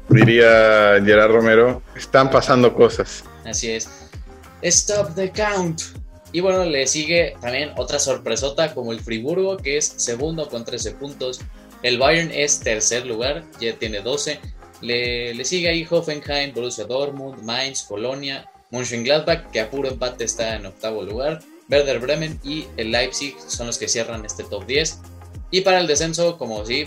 [0.08, 3.24] Diría Gerard Romero, están pasando cosas.
[3.44, 3.88] Así es.
[4.62, 5.95] Stop the count.
[6.36, 10.90] Y bueno, le sigue también otra sorpresota como el Friburgo, que es segundo con 13
[10.90, 11.40] puntos.
[11.82, 14.38] El Bayern es tercer lugar, ya tiene 12.
[14.82, 20.56] Le, le sigue ahí Hoffenheim, Borussia Dortmund, Mainz, Colonia, Mönchengladbach, que a puro empate está
[20.56, 21.38] en octavo lugar.
[21.70, 25.00] Werder Bremen y el Leipzig son los que cierran este top 10.
[25.50, 26.84] Y para el descenso, como sí,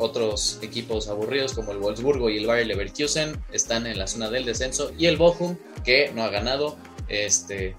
[0.00, 4.44] otros equipos aburridos como el Wolfsburgo y el Bayer Leverkusen están en la zona del
[4.44, 6.76] descenso y el Bochum que no ha ganado
[7.06, 7.76] este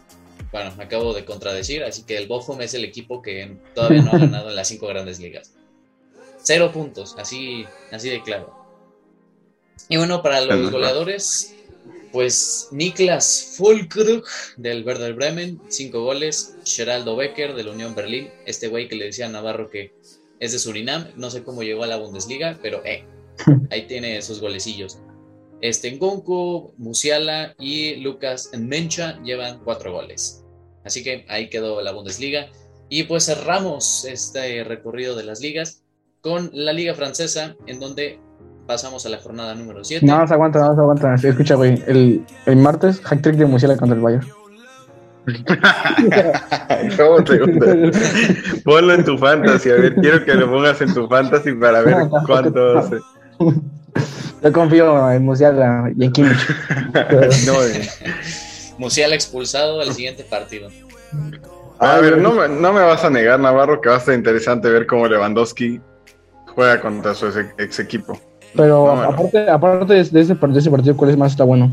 [0.51, 4.11] bueno me acabo de contradecir así que el Bochum es el equipo que todavía no
[4.11, 5.53] ha ganado en las cinco grandes ligas
[6.37, 8.55] cero puntos así así de claro
[9.89, 11.55] y bueno para los goleadores
[12.11, 14.25] pues Niklas Fulkrug
[14.57, 19.27] del Werder Bremen cinco goles Geraldo Becker del Unión Berlín este güey que le decía
[19.27, 19.93] a Navarro que
[20.41, 23.05] es de Surinam, no sé cómo llegó a la Bundesliga, pero eh,
[23.69, 24.99] ahí tiene sus golecillos.
[25.61, 30.40] Este, Ngonku, Musiala y Lucas Mencha llevan cuatro goles.
[30.83, 32.47] Así que ahí quedó la Bundesliga.
[32.89, 35.83] Y pues cerramos este recorrido de las ligas
[36.21, 38.19] con la Liga Francesa, en donde
[38.67, 40.05] pasamos a la jornada número 7.
[40.05, 41.15] No, se aguanta, no se aguanta.
[41.15, 41.81] Escucha, güey.
[41.87, 44.27] El, el martes, hack trick de Musiala contra el Bayern.
[46.97, 47.65] ¿Cómo te gusta?
[48.63, 51.95] Ponlo en tu fantasy, a ver, quiero que lo pongas en tu fantasy para ver
[52.25, 52.97] cuánto hace.
[54.43, 56.47] Yo confío en Musiala y en Kimmich.
[57.45, 57.87] No, eh.
[58.81, 60.67] Musiala expulsado al siguiente partido.
[61.77, 64.71] A ver, no me, no me vas a negar, Navarro, que va a estar interesante
[64.71, 65.79] ver cómo Lewandowski
[66.47, 68.19] juega contra su ex, ex equipo.
[68.55, 69.03] Pero No, bueno.
[69.03, 71.71] aparte, aparte de, ese, de ese partido, ¿cuál es más está bueno?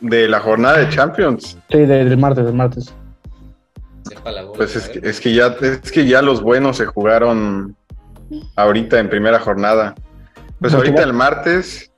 [0.00, 2.92] De la jornada de Champions, Sí, de- del martes, del martes.
[4.54, 7.74] Pues es que, es que ya es que ya los buenos se jugaron
[8.54, 9.94] ahorita en primera jornada.
[10.60, 11.90] Pues ahorita el martes,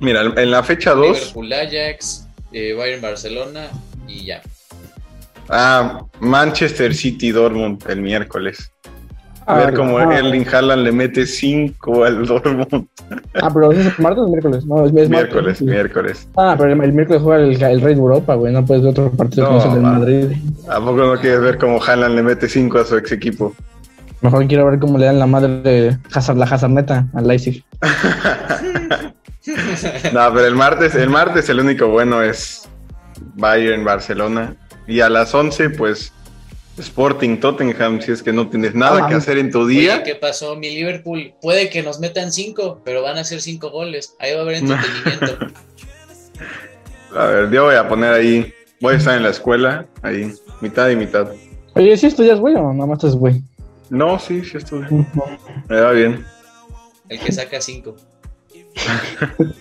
[0.00, 3.68] mira, en la fecha 2, Liverpool Ajax, eh, Bayern Barcelona
[4.08, 4.40] y ya.
[5.48, 8.72] ah, Manchester City Dortmund el miércoles.
[9.48, 10.12] Ah, ver cómo ah.
[10.12, 12.88] Erling Haaland le mete 5 al Dortmund.
[13.40, 14.66] Ah, pero ¿es martes o miércoles?
[14.66, 15.62] No, es, es miércoles, martes.
[15.62, 16.28] miércoles.
[16.36, 18.52] Ah, pero el, el miércoles juega el, el Rey de Europa, güey.
[18.52, 19.82] No puedes ver otro partido que no el del.
[19.82, 20.24] Madrid.
[20.68, 23.54] ¿A poco no quieres ver cómo Haaland le mete 5 a su ex equipo?
[24.20, 27.62] Mejor quiero ver cómo le dan la madre de Hazard, la Hazardneta al Leipzig.
[30.12, 32.68] No, pero el martes, el martes el único bueno es
[33.34, 34.56] Bayern Barcelona.
[34.86, 36.12] Y a las 11, pues
[36.78, 39.94] Sporting Tottenham, si es que no tienes nada Ah, que hacer en tu día.
[39.96, 40.56] Oye, ¿qué pasó?
[40.56, 44.14] Mi Liverpool puede que nos metan cinco, pero van a ser cinco goles.
[44.18, 45.38] Ahí va a haber entretenimiento.
[47.16, 50.30] A ver, yo voy a poner ahí, voy a estar en la escuela, ahí,
[50.60, 51.28] mitad y mitad.
[51.74, 53.42] Oye, ¿sí estudias, güey, o nada más estás, güey?
[53.88, 54.86] No, sí, sí estuve.
[55.68, 56.26] Me va bien.
[57.08, 57.96] El que saca cinco.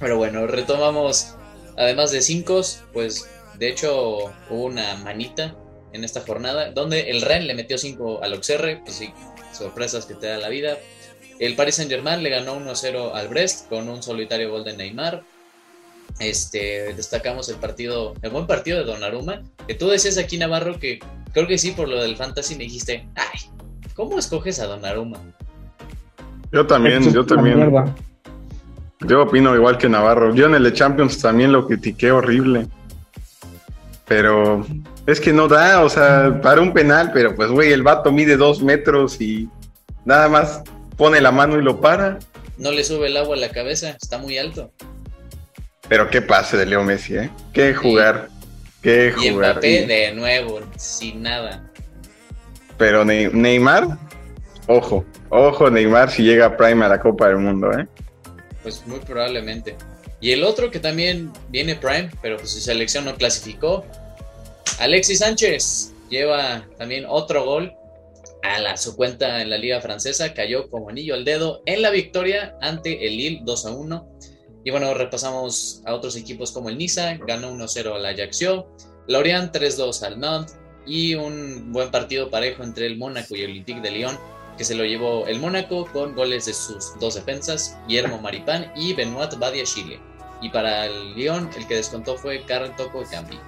[0.00, 1.34] Pero bueno, retomamos.
[1.76, 2.60] Además de cinco,
[2.92, 3.28] pues
[3.58, 5.56] de hecho hubo una manita
[5.92, 9.10] en esta jornada donde el Ren le metió 5 al Auxerre, pues sí,
[9.52, 10.76] sorpresas que te da la vida.
[11.38, 15.22] El Paris Saint Germain le ganó 1-0 al Brest con un solitario gol de Neymar.
[16.18, 21.00] Este, destacamos el partido, el buen partido de Donnarumma, que tú decías aquí Navarro que
[21.32, 23.40] creo que sí por lo del fantasy me dijiste, ay,
[23.94, 25.20] ¿cómo escoges a Donnarumma?
[26.52, 27.56] Yo también, es yo también.
[27.56, 27.94] mierda.
[29.00, 30.34] Yo opino igual que Navarro.
[30.34, 32.66] Yo en el Champions también lo critiqué horrible.
[34.06, 34.66] Pero
[35.06, 38.36] es que no da, o sea, para un penal, pero pues, güey, el vato mide
[38.36, 39.48] dos metros y
[40.04, 40.62] nada más
[40.96, 42.18] pone la mano y lo para.
[42.58, 44.70] No le sube el agua a la cabeza, está muy alto.
[45.88, 47.30] Pero qué pase de Leo Messi, ¿eh?
[47.52, 48.28] Qué jugar,
[48.82, 49.52] qué Y jugar.
[49.54, 51.62] Mbappé Y- de nuevo, sin nada.
[52.78, 53.98] Pero Ne- Neymar,
[54.66, 57.86] ojo, ojo Neymar si llega Prime a la Copa del Mundo, ¿eh?
[58.62, 59.76] Pues muy probablemente.
[60.20, 63.84] Y el otro que también viene Prime, pero pues su selección no clasificó.
[64.78, 67.72] Alexis Sánchez lleva también otro gol
[68.42, 70.32] a la, su cuenta en la liga francesa.
[70.32, 74.08] Cayó como anillo al dedo en la victoria ante el Lille 2 a 1.
[74.64, 78.66] Y bueno, repasamos a otros equipos como el Niza, ganó 1-0 al Ajaccio,
[79.08, 80.56] Lorient 3-2 al Nantes
[80.86, 84.18] y un buen partido parejo entre el Mónaco y el Olympique de Lyon,
[84.56, 88.92] que se lo llevó el Mónaco con goles de sus dos defensas, Guillermo Maripán y
[88.92, 89.98] Benoit Badiachile.
[90.40, 93.38] Y para el Lyon, el que descontó fue Karl Toko Campi.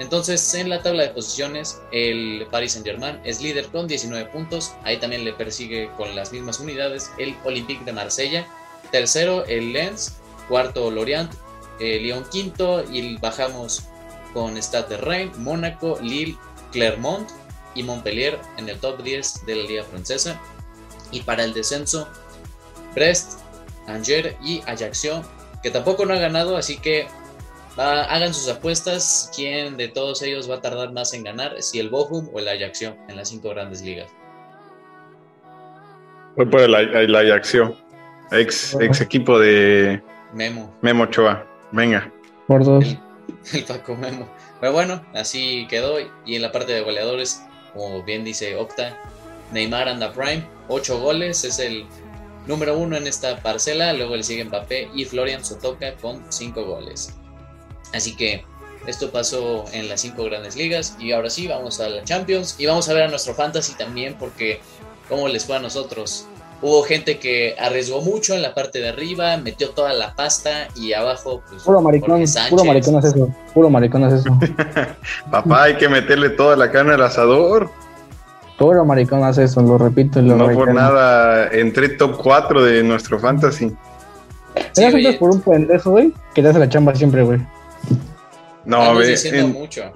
[0.00, 4.72] Entonces, en la tabla de posiciones, el Paris Saint-Germain es líder con 19 puntos.
[4.82, 8.46] Ahí también le persigue con las mismas unidades el Olympique de Marsella.
[8.90, 10.16] Tercero, el Lens.
[10.48, 11.30] Cuarto, Lorient.
[11.80, 12.82] eh, Lyon quinto.
[12.90, 13.84] Y bajamos
[14.32, 16.36] con Stade de Rennes, Mónaco, Lille,
[16.72, 17.28] Clermont
[17.80, 20.40] y Montpellier en el top 10 de la Liga Francesa.
[21.10, 22.08] Y para el descenso,
[22.94, 23.40] Brest,
[23.88, 25.22] Angers y Ajaccio,
[25.62, 27.06] que tampoco no ha ganado, así que
[27.78, 29.30] va- hagan sus apuestas.
[29.34, 31.60] ¿Quién de todos ellos va a tardar más en ganar?
[31.62, 34.08] Si el Bochum o el Ajaccio en las cinco grandes ligas.
[36.36, 37.76] Fue por el, el Ajaxio,
[38.30, 40.00] ex, ex equipo de
[40.32, 41.44] Memo, Memo Ochoa.
[41.72, 42.10] Venga.
[42.46, 42.84] Por dos.
[42.84, 42.98] el,
[43.52, 44.28] el Paco Memo.
[44.60, 45.96] Pero bueno, así quedó.
[46.24, 47.42] Y en la parte de goleadores,
[47.74, 48.98] como bien dice Octa,
[49.52, 51.86] Neymar anda prime, 8 goles, es el
[52.46, 53.92] número uno en esta parcela.
[53.92, 57.14] Luego le sigue Mbappé y Florian Sotoka con 5 goles.
[57.92, 58.44] Así que
[58.86, 60.96] esto pasó en las 5 grandes ligas.
[60.98, 62.56] Y ahora sí, vamos a la Champions.
[62.58, 64.60] Y vamos a ver a nuestro Fantasy también, porque
[65.08, 66.26] cómo les fue a nosotros.
[66.62, 70.92] Hubo gente que arriesgó mucho en la parte de arriba, metió toda la pasta y
[70.92, 71.62] abajo, pues.
[71.62, 73.34] Puro maricón, puro maricón es eso.
[73.54, 74.38] Puro maricón es eso.
[75.30, 77.70] Papá, hay que meterle toda la carne al asador.
[78.58, 82.82] Puro maricón hace eso, lo repito y lo No por nada entré top 4 de
[82.82, 83.74] nuestro fantasy.
[84.72, 87.38] Sí, antes por un pendejo, güey, que te hace la chamba siempre, güey.
[88.66, 89.92] No, estamos ve, diciendo en- mucho.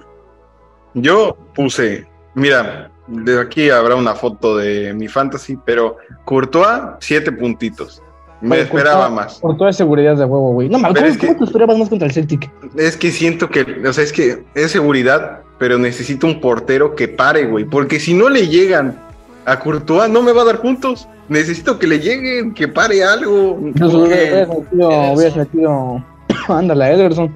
[0.95, 8.01] yo puse, mira, de aquí habrá una foto de mi fantasy, pero Courtois, 7 puntitos.
[8.41, 9.39] Me Oye, esperaba Courtois- más.
[9.39, 10.69] Por toda seguridad de huevo, güey.
[10.69, 12.49] No, ¿cómo, es que- cómo te esperabas más contra el Celtic?
[12.75, 17.07] Es que siento que, o sea, es que es seguridad, pero necesito un portero que
[17.07, 17.65] pare, güey.
[17.65, 18.99] Porque si no le llegan
[19.45, 21.07] a Courtois, no me va a dar puntos.
[21.29, 23.57] Necesito que le lleguen, que pare algo.
[23.79, 26.05] Porque- hubieras metido, hubieras metido.
[26.49, 27.33] Ándale, Ederson.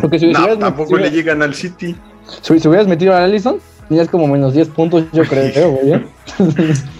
[0.00, 1.96] Porque si, si No, tampoco metido, le llegan al City.
[2.42, 3.58] si, si hubieras metido a Allison,
[3.88, 5.92] tenías como menos 10 puntos, yo creo, güey.
[5.94, 6.06] ¿eh?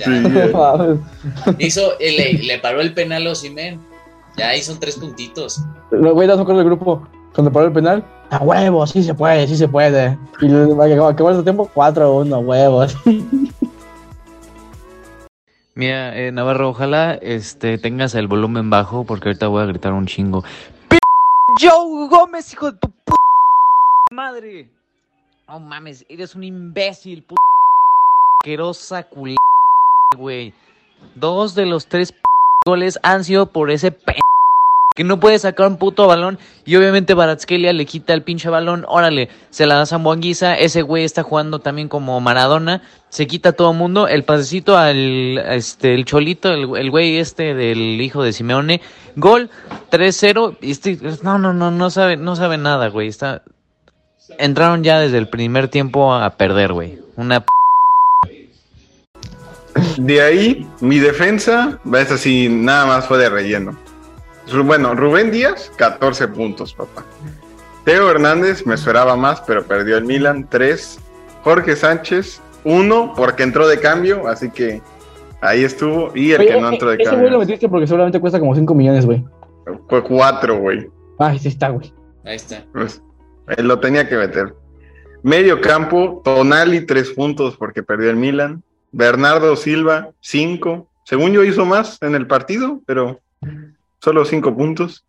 [0.06, 0.98] No eh.
[1.58, 3.80] Hizo, le, le paró el penal a Osimhen.
[4.36, 5.62] Ya ahí son tres puntitos.
[5.90, 7.06] Lo voy a dar un del grupo.
[7.34, 10.18] Cuando paró el penal, a huevos, sí se puede, sí se puede.
[10.40, 12.96] Y acabó el tiempo, 4-1, huevos.
[15.74, 20.06] Mira, eh, Navarro, ojalá este, tengas el volumen bajo porque ahorita voy a gritar un
[20.06, 20.42] chingo.
[20.88, 20.96] ¡P
[21.60, 23.12] Joe Gómez, hijo de tu p
[24.10, 24.70] madre!
[25.48, 27.36] No mames, eres un imbécil, p
[28.42, 29.36] asquerosa culera,
[30.16, 30.52] güey.
[31.14, 32.12] Dos de los tres
[32.66, 34.16] goles han sido por ese p
[34.96, 38.84] que no puede sacar un puto balón y obviamente Baratskelia le quita el pinche balón,
[38.88, 43.50] órale, se la da a Zambuanguisa, ese güey está jugando también como Maradona, se quita
[43.50, 48.32] a todo mundo, el pasecito al este el cholito, el, güey este del hijo de
[48.32, 48.80] Simeone,
[49.14, 49.50] gol
[49.92, 53.42] 3-0 y este no no no no sabe no sabe nada, güey, está
[54.38, 56.98] entraron ya desde el primer tiempo a perder, güey.
[57.16, 57.46] Una p
[59.98, 63.76] De ahí, mi defensa, es así, nada más fue de relleno.
[64.64, 67.04] Bueno, Rubén Díaz, 14 puntos, papá.
[67.84, 70.98] Teo Hernández, me esperaba más, pero perdió el Milan, 3.
[71.42, 74.82] Jorge Sánchez, 1, porque entró de cambio, así que
[75.40, 76.10] ahí estuvo.
[76.16, 78.54] Y el que no entró de ese güey lo cambio metiste porque seguramente cuesta como
[78.54, 79.24] 5 millones, güey.
[79.88, 80.90] fue 4, güey.
[81.18, 81.92] Ay, sí está, güey.
[82.24, 82.64] Ahí está.
[82.72, 83.00] Pues,
[83.56, 84.54] él lo tenía que meter.
[85.22, 88.62] Medio campo, Tonali, 3 puntos porque perdió el Milan.
[88.92, 90.88] Bernardo Silva, 5.
[91.04, 93.20] Según yo hizo más en el partido, pero
[94.00, 95.04] solo 5 puntos.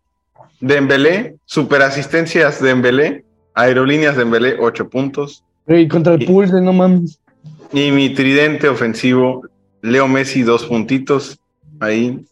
[0.60, 3.24] Dembélé, superasistencias Dembélé.
[3.54, 5.44] Aerolíneas Dembélé, 8 puntos.
[5.66, 7.20] Güey, contra el Y- Pulse, no mames.
[7.72, 9.42] Y mi tridente ofensivo,
[9.82, 11.38] Leo Messi, 2 puntitos
[11.80, 12.24] ahí.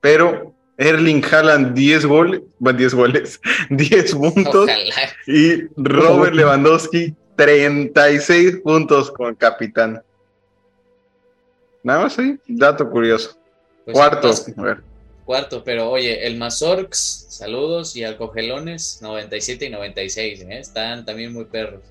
[0.00, 4.68] Pero Erling Haaland, 10 goles, bueno, 10 goles, 10 puntos.
[4.68, 5.12] Ojalá.
[5.26, 10.02] Y Robert Lewandowski, 36 puntos con capitán.
[11.82, 13.36] Nada más ahí, dato curioso.
[13.84, 14.82] Pues, Cuarto, a ver.
[15.24, 20.58] Cuarto, pero oye, el Mazorx, saludos, y al Cogelones, 97 y 96, ¿eh?
[20.58, 21.82] Están también muy perros.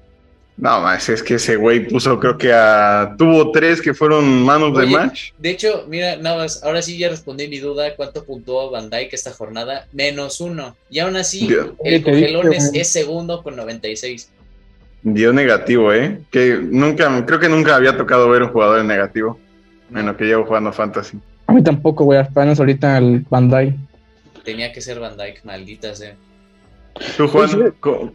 [0.58, 3.16] No, más es que ese güey puso, creo que a.
[3.18, 5.32] Tuvo tres que fueron manos de Oye, match.
[5.40, 9.14] De hecho, mira, nada más, ahora sí ya respondí mi duda, ¿cuánto puntuó Van Dyke
[9.14, 9.88] esta jornada?
[9.92, 10.76] Menos uno.
[10.90, 11.70] Y aún así, Dios.
[11.84, 12.36] el güey.
[12.76, 14.30] es segundo con 96.
[15.04, 16.22] Dio negativo, ¿eh?
[16.30, 19.40] Que nunca, creo que nunca había tocado ver un jugador en negativo.
[19.96, 21.18] En lo que llevo jugando Fantasy.
[21.48, 22.20] A mí tampoco, güey.
[22.20, 23.76] Apenas ahorita el Bandai.
[24.46, 26.16] Tenía que ser Van Dyke, maldita sea.
[27.18, 28.14] Tú, Pues, Juan, co-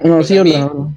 [0.00, 0.92] No, Pues sí, a mí- Orlando.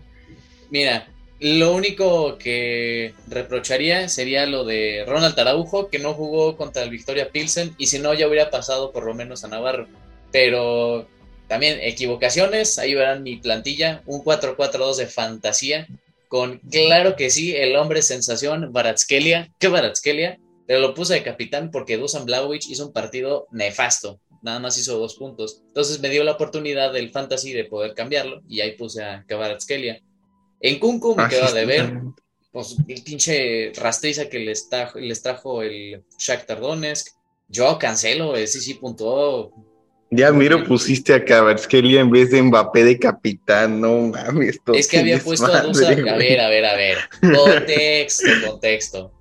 [0.69, 1.07] Mira,
[1.39, 7.31] lo único que reprocharía sería lo de Ronald Araujo, que no jugó contra el Victoria
[7.31, 9.87] Pilsen, y si no, ya hubiera pasado por lo menos a Navarro.
[10.31, 11.07] Pero
[11.47, 15.87] también equivocaciones, ahí verán mi plantilla, un 4-4-2 de fantasía,
[16.27, 20.37] con claro que sí, el hombre sensación, Baratskelia, ¿qué Baratskelia?
[20.67, 24.99] Pero lo puse de capitán porque Dusan Blaovic hizo un partido nefasto, nada más hizo
[24.99, 25.63] dos puntos.
[25.67, 30.01] Entonces me dio la oportunidad del fantasy de poder cambiarlo, y ahí puse a Kvaratskhelia.
[30.61, 31.93] En Kunku me Ah, quedó de ver,
[32.51, 37.07] pues el pinche rastriza que les, trajo- les trajo el Shakhtar Donetsk.
[37.47, 39.51] Yo cancelo, ese sí puntuó.
[40.11, 43.79] Ya miro, pusiste a Kvaratskhelia en vez de Mbappé de capitán.
[43.79, 44.55] No mames.
[44.55, 46.07] esto Es que había es puesto a Dusan.
[46.09, 46.97] A ver, a ver, a ver.
[47.21, 49.11] Contexto, contexto.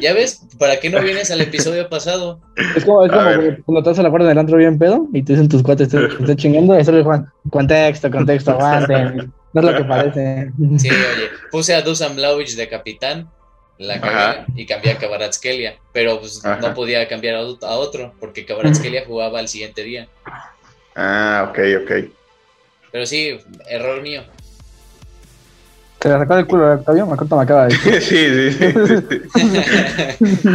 [0.00, 0.40] ¿Ya ves?
[0.58, 2.40] ¿Para qué no vienes al episodio pasado?
[2.76, 5.34] Es como, es como cuando estás a la puerta del antro bien pedo y te
[5.34, 6.78] dicen tus cuates, te, te están chingando.
[6.80, 9.32] Y solo le Juan, contexto, contexto, aguanten.
[9.52, 10.50] No es lo que parece.
[10.78, 13.30] Sí, oye, puse a Dusan Blaovic de capitán,
[13.78, 18.14] la cagué y cambié a Kvaratskhelia, pero pues no podía cambiar a ot- a otro
[18.20, 20.08] porque Kvaratskhelia jugaba al siguiente día.
[20.94, 21.92] Ah, ok, ok.
[22.92, 23.38] Pero sí,
[23.68, 24.22] error mío.
[25.98, 27.06] Te la sacó del culo, Octavio.
[27.06, 28.02] Me acuerdo, me acaba de decir.
[28.02, 28.72] sí, sí,
[29.08, 29.44] sí.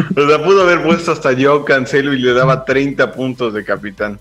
[0.16, 4.20] o sea, pudo haber puesto hasta yo Cancelo y le daba 30 puntos de capitán.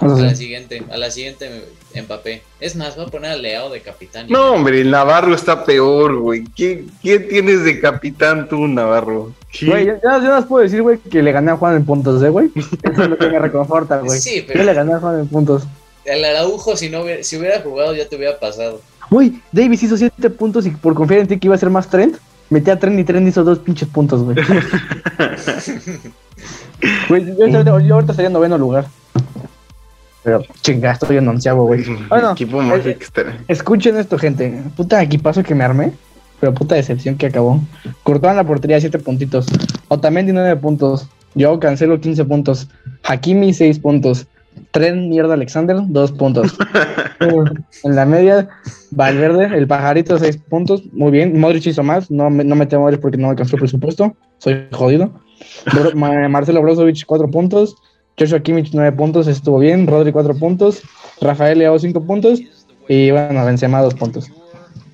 [0.00, 2.42] A la siguiente, a la siguiente Mbappé.
[2.60, 4.26] Es más, voy a poner a Leao de capitán.
[4.28, 6.44] No, hombre, el Navarro está peor, güey.
[6.54, 9.32] ¿Qué, qué tienes de capitán tú, Navarro?
[9.66, 12.22] Güey, yo, yo, yo les puedo decir, güey, que le gané a Juan en puntos,
[12.22, 12.50] ¿eh, güey?
[12.54, 14.20] Eso es lo que me reconforta, güey.
[14.20, 15.64] Sí, Yo pero le gané a Juan en puntos.
[16.04, 18.80] el Araujo, si no hubiera, si hubiera jugado, ya te hubiera pasado.
[19.10, 21.88] Güey, Davis hizo 7 puntos y por confiar en ti que iba a ser más
[21.88, 22.18] Trent,
[22.50, 24.36] metí a Trent y Trent hizo dos pinches puntos, güey.
[27.08, 28.86] Güey, yo, yo- yo ahorita estaría en noveno lugar.
[30.28, 31.82] Pero chinga, estoy en onceavo, güey.
[32.10, 33.38] Bueno, Equipo más eh, extra.
[33.48, 34.62] Escuchen esto, gente.
[34.76, 35.92] Puta equipazo que me armé.
[36.38, 37.62] Pero puta decepción que acabó.
[38.02, 39.46] Courtois en la portería, 7 puntitos.
[39.88, 41.08] Otamendi, 9 puntos.
[41.34, 42.68] Yo cancelo 15 puntos.
[43.04, 44.26] Hakimi, 6 puntos.
[44.70, 46.54] Tren Mierda Alexander, 2 puntos.
[47.20, 48.48] en la media,
[48.90, 50.82] Valverde, el pajarito, 6 puntos.
[50.92, 51.40] Muy bien.
[51.40, 52.10] Modric hizo más.
[52.10, 54.14] No, me- no metí a Modric porque no me alcanzó el presupuesto.
[54.36, 55.10] Soy jodido.
[55.94, 57.76] Marcelo Brozovic, 4 puntos.
[58.18, 59.26] Joshua Kimmich, 9 puntos.
[59.26, 59.86] Estuvo bien.
[59.86, 60.82] Rodri, 4 puntos.
[61.20, 62.40] Rafael Leao, 5 puntos.
[62.88, 64.30] Y bueno, Benzema, 2 puntos.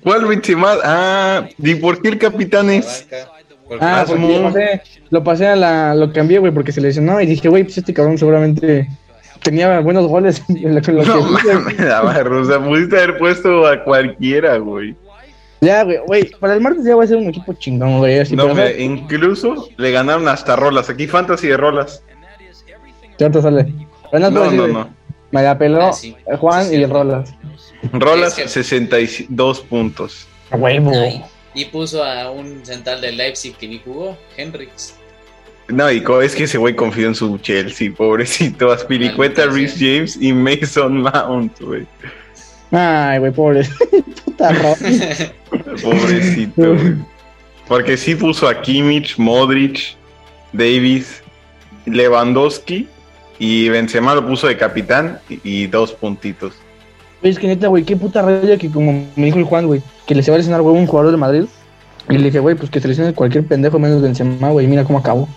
[0.03, 0.73] ¿Cuál Benzema?
[0.83, 3.07] Ah, ¿y por qué el capitán La es?
[3.09, 3.31] banca.
[3.67, 6.81] Porque Ah, Ah, porque lo pasé, lo pasé a la, lo cambié, güey, porque se
[6.81, 8.87] lesionó y dije, güey, pues este cabrón seguramente
[9.41, 10.43] tenía buenos goles.
[10.49, 14.57] en lo que- lo que- No mames, Navarro, o sea, pudiste haber puesto a cualquiera,
[14.57, 14.95] güey.
[15.61, 18.19] Ya, güey, güey, para el martes ya va a ser un equipo chingón, güey.
[18.19, 20.87] así, No, pero, mira, incluso le ganaron hasta rolas.
[20.91, 22.03] Aquí fantasy de rolas.
[23.17, 23.73] ¿Cuánto sale?
[24.11, 24.89] Pero no, No, decir, no.
[25.31, 26.15] Me la peló Ah, sí.
[26.39, 26.85] Juan Sí, y.
[26.85, 27.33] Rolas.
[27.91, 30.27] Rolas, Es que- 62 puntos.
[30.51, 30.91] A huevo.
[31.53, 34.95] Y puso a un central de Leipzig que ni jugó, Hendrix.
[35.67, 38.71] No, y es que ese güey confió en su Chelsea, pobrecito.
[38.71, 41.87] Aspiricueta, Rhys James y Mason Mount, güey.
[42.71, 43.67] Ay, güey, pobre.
[44.25, 44.53] Puta.
[45.81, 46.95] Pobrecito, güey.
[47.67, 49.95] Porque sí puso a Kimmich, Modric,
[50.53, 51.23] Davis,
[51.85, 52.87] Lewandowski
[53.39, 56.53] y Benzema lo puso de capitán y, y dos puntitos.
[57.21, 60.13] Es que neta, güey, qué puta raya que como me dijo el Juan, güey, que
[60.13, 61.45] le se va a lesionar, güey, un jugador de Madrid.
[62.07, 64.99] Y le dije, güey, pues que se lesione cualquier pendejo menos Benzema, güey, mira cómo
[64.99, 65.27] acabó.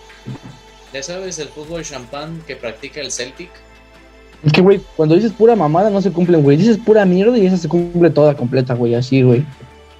[0.93, 3.49] ¿Ya sabes el fútbol champán que practica el Celtic?
[4.43, 6.57] Es que, güey, cuando dices pura mamada no se cumplen, güey.
[6.57, 9.45] Dices pura mierda y esa se cumple toda completa, güey, así, güey.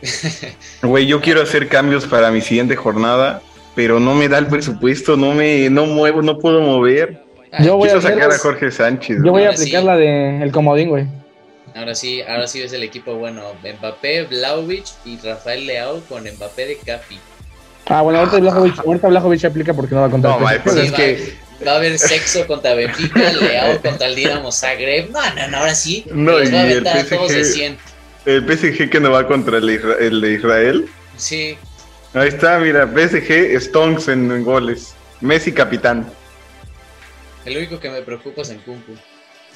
[0.81, 3.41] Güey, yo quiero hacer cambios para mi siguiente jornada,
[3.75, 7.21] pero no me da el presupuesto, no me, no muevo, no puedo mover.
[7.63, 9.17] Yo voy a sacar a Jorge Sánchez.
[9.23, 9.61] Yo voy a sí.
[9.63, 11.07] aplicar la de el comodín, güey.
[11.75, 13.43] Ahora sí, ahora sí es el equipo bueno.
[13.79, 17.19] Mbappé, Vlaovic y Rafael Leao con Mbappé de Capi.
[17.87, 20.31] Ah, bueno, ahorita Blajovic, ahorita Blajovic aplica porque no va a contar.
[20.31, 21.33] No, pues Sí, es va, que
[21.65, 25.09] va a haber sexo contra Benfica, Leao contra el Dinamo Zagreb.
[25.09, 26.05] No, no, no, ahora sí.
[26.11, 27.53] No, los va a y el todos de PSG.
[27.53, 27.77] 100.
[28.25, 30.85] el PSG que no va contra el, Isra- el de Israel.
[31.17, 31.57] Sí,
[32.13, 34.93] Ahí está, mira, PSG, Stonks en, en goles.
[35.21, 36.07] Messi capitán.
[37.49, 38.93] El único que me preocupa es en Kunku,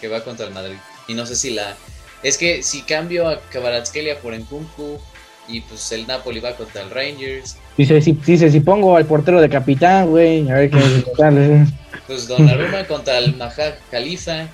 [0.02, 0.76] que va contra el Madrid.
[1.08, 1.76] Y no sé si la.
[2.22, 5.00] Es que si cambio a Kvaratskhelia por Nkunku
[5.48, 9.42] y pues el Napoli va contra el Rangers, Dice, si, dice, si pongo al portero
[9.42, 11.68] de capitán, güey, a ver qué tal.
[12.08, 14.48] pues Donnarumma contra el Maja Khalifa.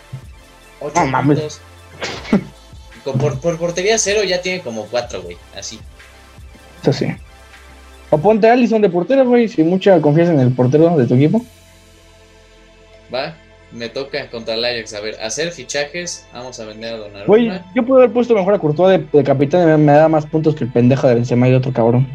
[0.80, 1.60] 8 No puntos.
[3.04, 5.38] Con- por, por portería cero ya tiene como 4, güey.
[5.58, 5.80] Así.
[6.82, 7.08] Eso sí.
[8.10, 11.16] O ponte a Allison de portero, güey, si mucha confianza en el portero de tu
[11.16, 11.46] equipo.
[13.14, 13.36] Va,
[13.72, 14.94] me toca contra el Ajax.
[14.94, 16.28] A ver, hacer fichajes.
[16.34, 17.26] Vamos a vender a Donnarumma.
[17.26, 20.08] Güey, yo puedo haber puesto mejor a Courtois de, de capitán y me, me da
[20.08, 22.08] más puntos que el pendejo de Benzema y otro cabrón.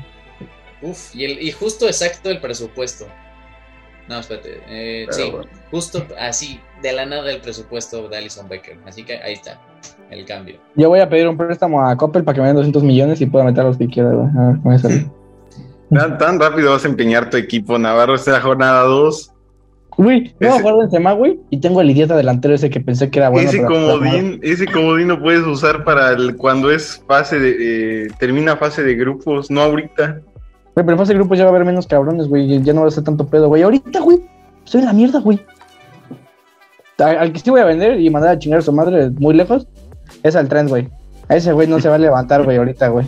[0.82, 3.06] Uf, y, el, y justo exacto el presupuesto.
[4.08, 4.60] No, espérate.
[4.68, 5.46] Eh, sí, bueno.
[5.70, 8.76] justo así, de la nada el presupuesto de Alison Becker.
[8.86, 9.58] Así que ahí está,
[10.10, 10.58] el cambio.
[10.74, 13.26] Yo voy a pedir un préstamo a Coppel para que me den 200 millones y
[13.26, 14.28] pueda meter a los que quiera, güey.
[14.36, 14.88] A ver, con eso.
[15.90, 18.14] Tan, tan rápido vas a empeñar tu equipo, Navarro.
[18.14, 19.33] Esta es la jornada 2.
[19.96, 23.20] Güey, no Ese- jugar Benzema, güey, y tengo el idiota delantero ese que pensé que
[23.20, 23.48] era bueno.
[23.48, 28.56] ese comodín, ese comodín lo puedes usar para el, cuando es fase de, eh, termina
[28.56, 30.20] fase de grupos, no ahorita.
[30.74, 32.60] Güey, pero en fase de grupos ya va a haber menos cabrones, güey.
[32.62, 33.62] Ya no va a ser tanto pedo, güey.
[33.62, 34.18] Ahorita, güey.
[34.72, 35.38] En la mierda, güey.
[36.98, 39.34] Al, al que sí voy a vender y mandar a chingar a su madre muy
[39.34, 39.68] lejos
[40.24, 40.88] es al tren, güey.
[41.28, 43.06] A ese güey no se va a levantar, güey, ahorita, güey.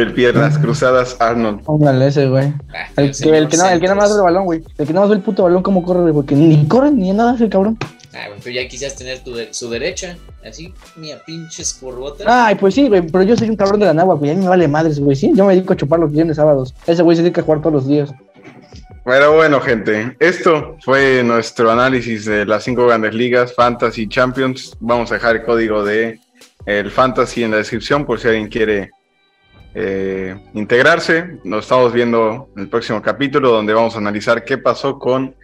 [0.00, 1.62] El piernas cruzadas Arnold.
[1.64, 2.52] Póngale ese, güey.
[2.74, 4.62] Ah, El, que, el, que no, el que nada más ve el balón, güey.
[4.78, 6.12] El que nada más ve el puto balón, cómo corre, güey.
[6.14, 7.76] Porque ni corre ni nada hace el cabrón.
[8.14, 10.16] Ah, güey, pero ya quisieras tener tu de- su derecha,
[10.48, 12.26] así, mía pinches curvotas.
[12.28, 13.02] Ay, pues sí, güey.
[13.02, 14.30] Pero yo soy un cabrón de la nagua, güey.
[14.30, 15.16] A mí me vale madres, güey.
[15.16, 16.74] Sí, yo me dedico a chupar los viernes sábados.
[16.86, 18.10] Ese güey se dedica a jugar todos los días.
[19.04, 24.76] Pero bueno, gente, esto fue nuestro análisis de las cinco grandes ligas, Fantasy Champions.
[24.80, 26.20] Vamos a dejar el código de
[26.66, 28.90] el Fantasy en la descripción por si alguien quiere
[29.74, 31.38] eh, integrarse.
[31.44, 35.34] Nos estamos viendo en el próximo capítulo donde vamos a analizar qué pasó con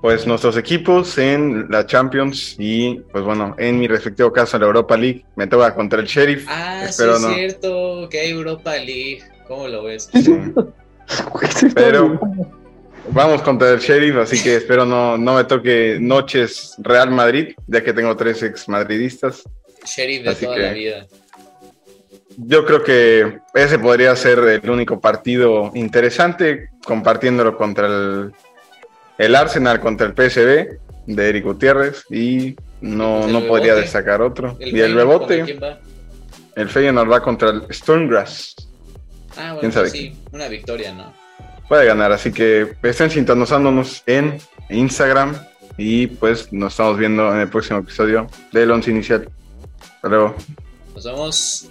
[0.00, 4.66] pues nuestros equipos en la Champions y pues bueno, en mi respectivo caso en la
[4.68, 6.46] Europa League me toca contra el Sheriff.
[6.48, 7.34] Ah, Espero sí es no.
[7.34, 9.22] cierto, que hay Europa League.
[9.48, 10.08] ¿Cómo lo ves?
[10.12, 10.36] Sí.
[11.74, 12.20] Pero
[13.10, 17.82] vamos contra el Sheriff, así que espero no, no me toque noches Real Madrid, ya
[17.82, 19.42] que tengo tres ex madridistas.
[19.84, 21.06] Sheriff de Así toda que- la vida.
[22.36, 28.32] Yo creo que ese podría ser el único partido interesante, compartiéndolo contra el,
[29.18, 34.56] el Arsenal, contra el PSV de Eric Gutiérrez, y no, El no podría destacar otro.
[34.60, 35.80] y el Feyenoord, ¿contra Bebote, quién va?
[36.56, 38.54] el Feyenoord va contra el Sturmgrass.
[39.36, 39.90] Ah, bueno, ¿Quién sabe?
[39.90, 41.12] sí, una victoria, ¿no?
[41.68, 42.12] puede ganar.
[42.12, 44.38] Así que estén sintonizándonos en
[44.70, 45.34] Instagram
[45.76, 49.28] y pues nos estamos viendo en el próximo episodio del Once Inicial.
[49.96, 50.36] Hasta luego.
[50.94, 51.68] Nos vemos.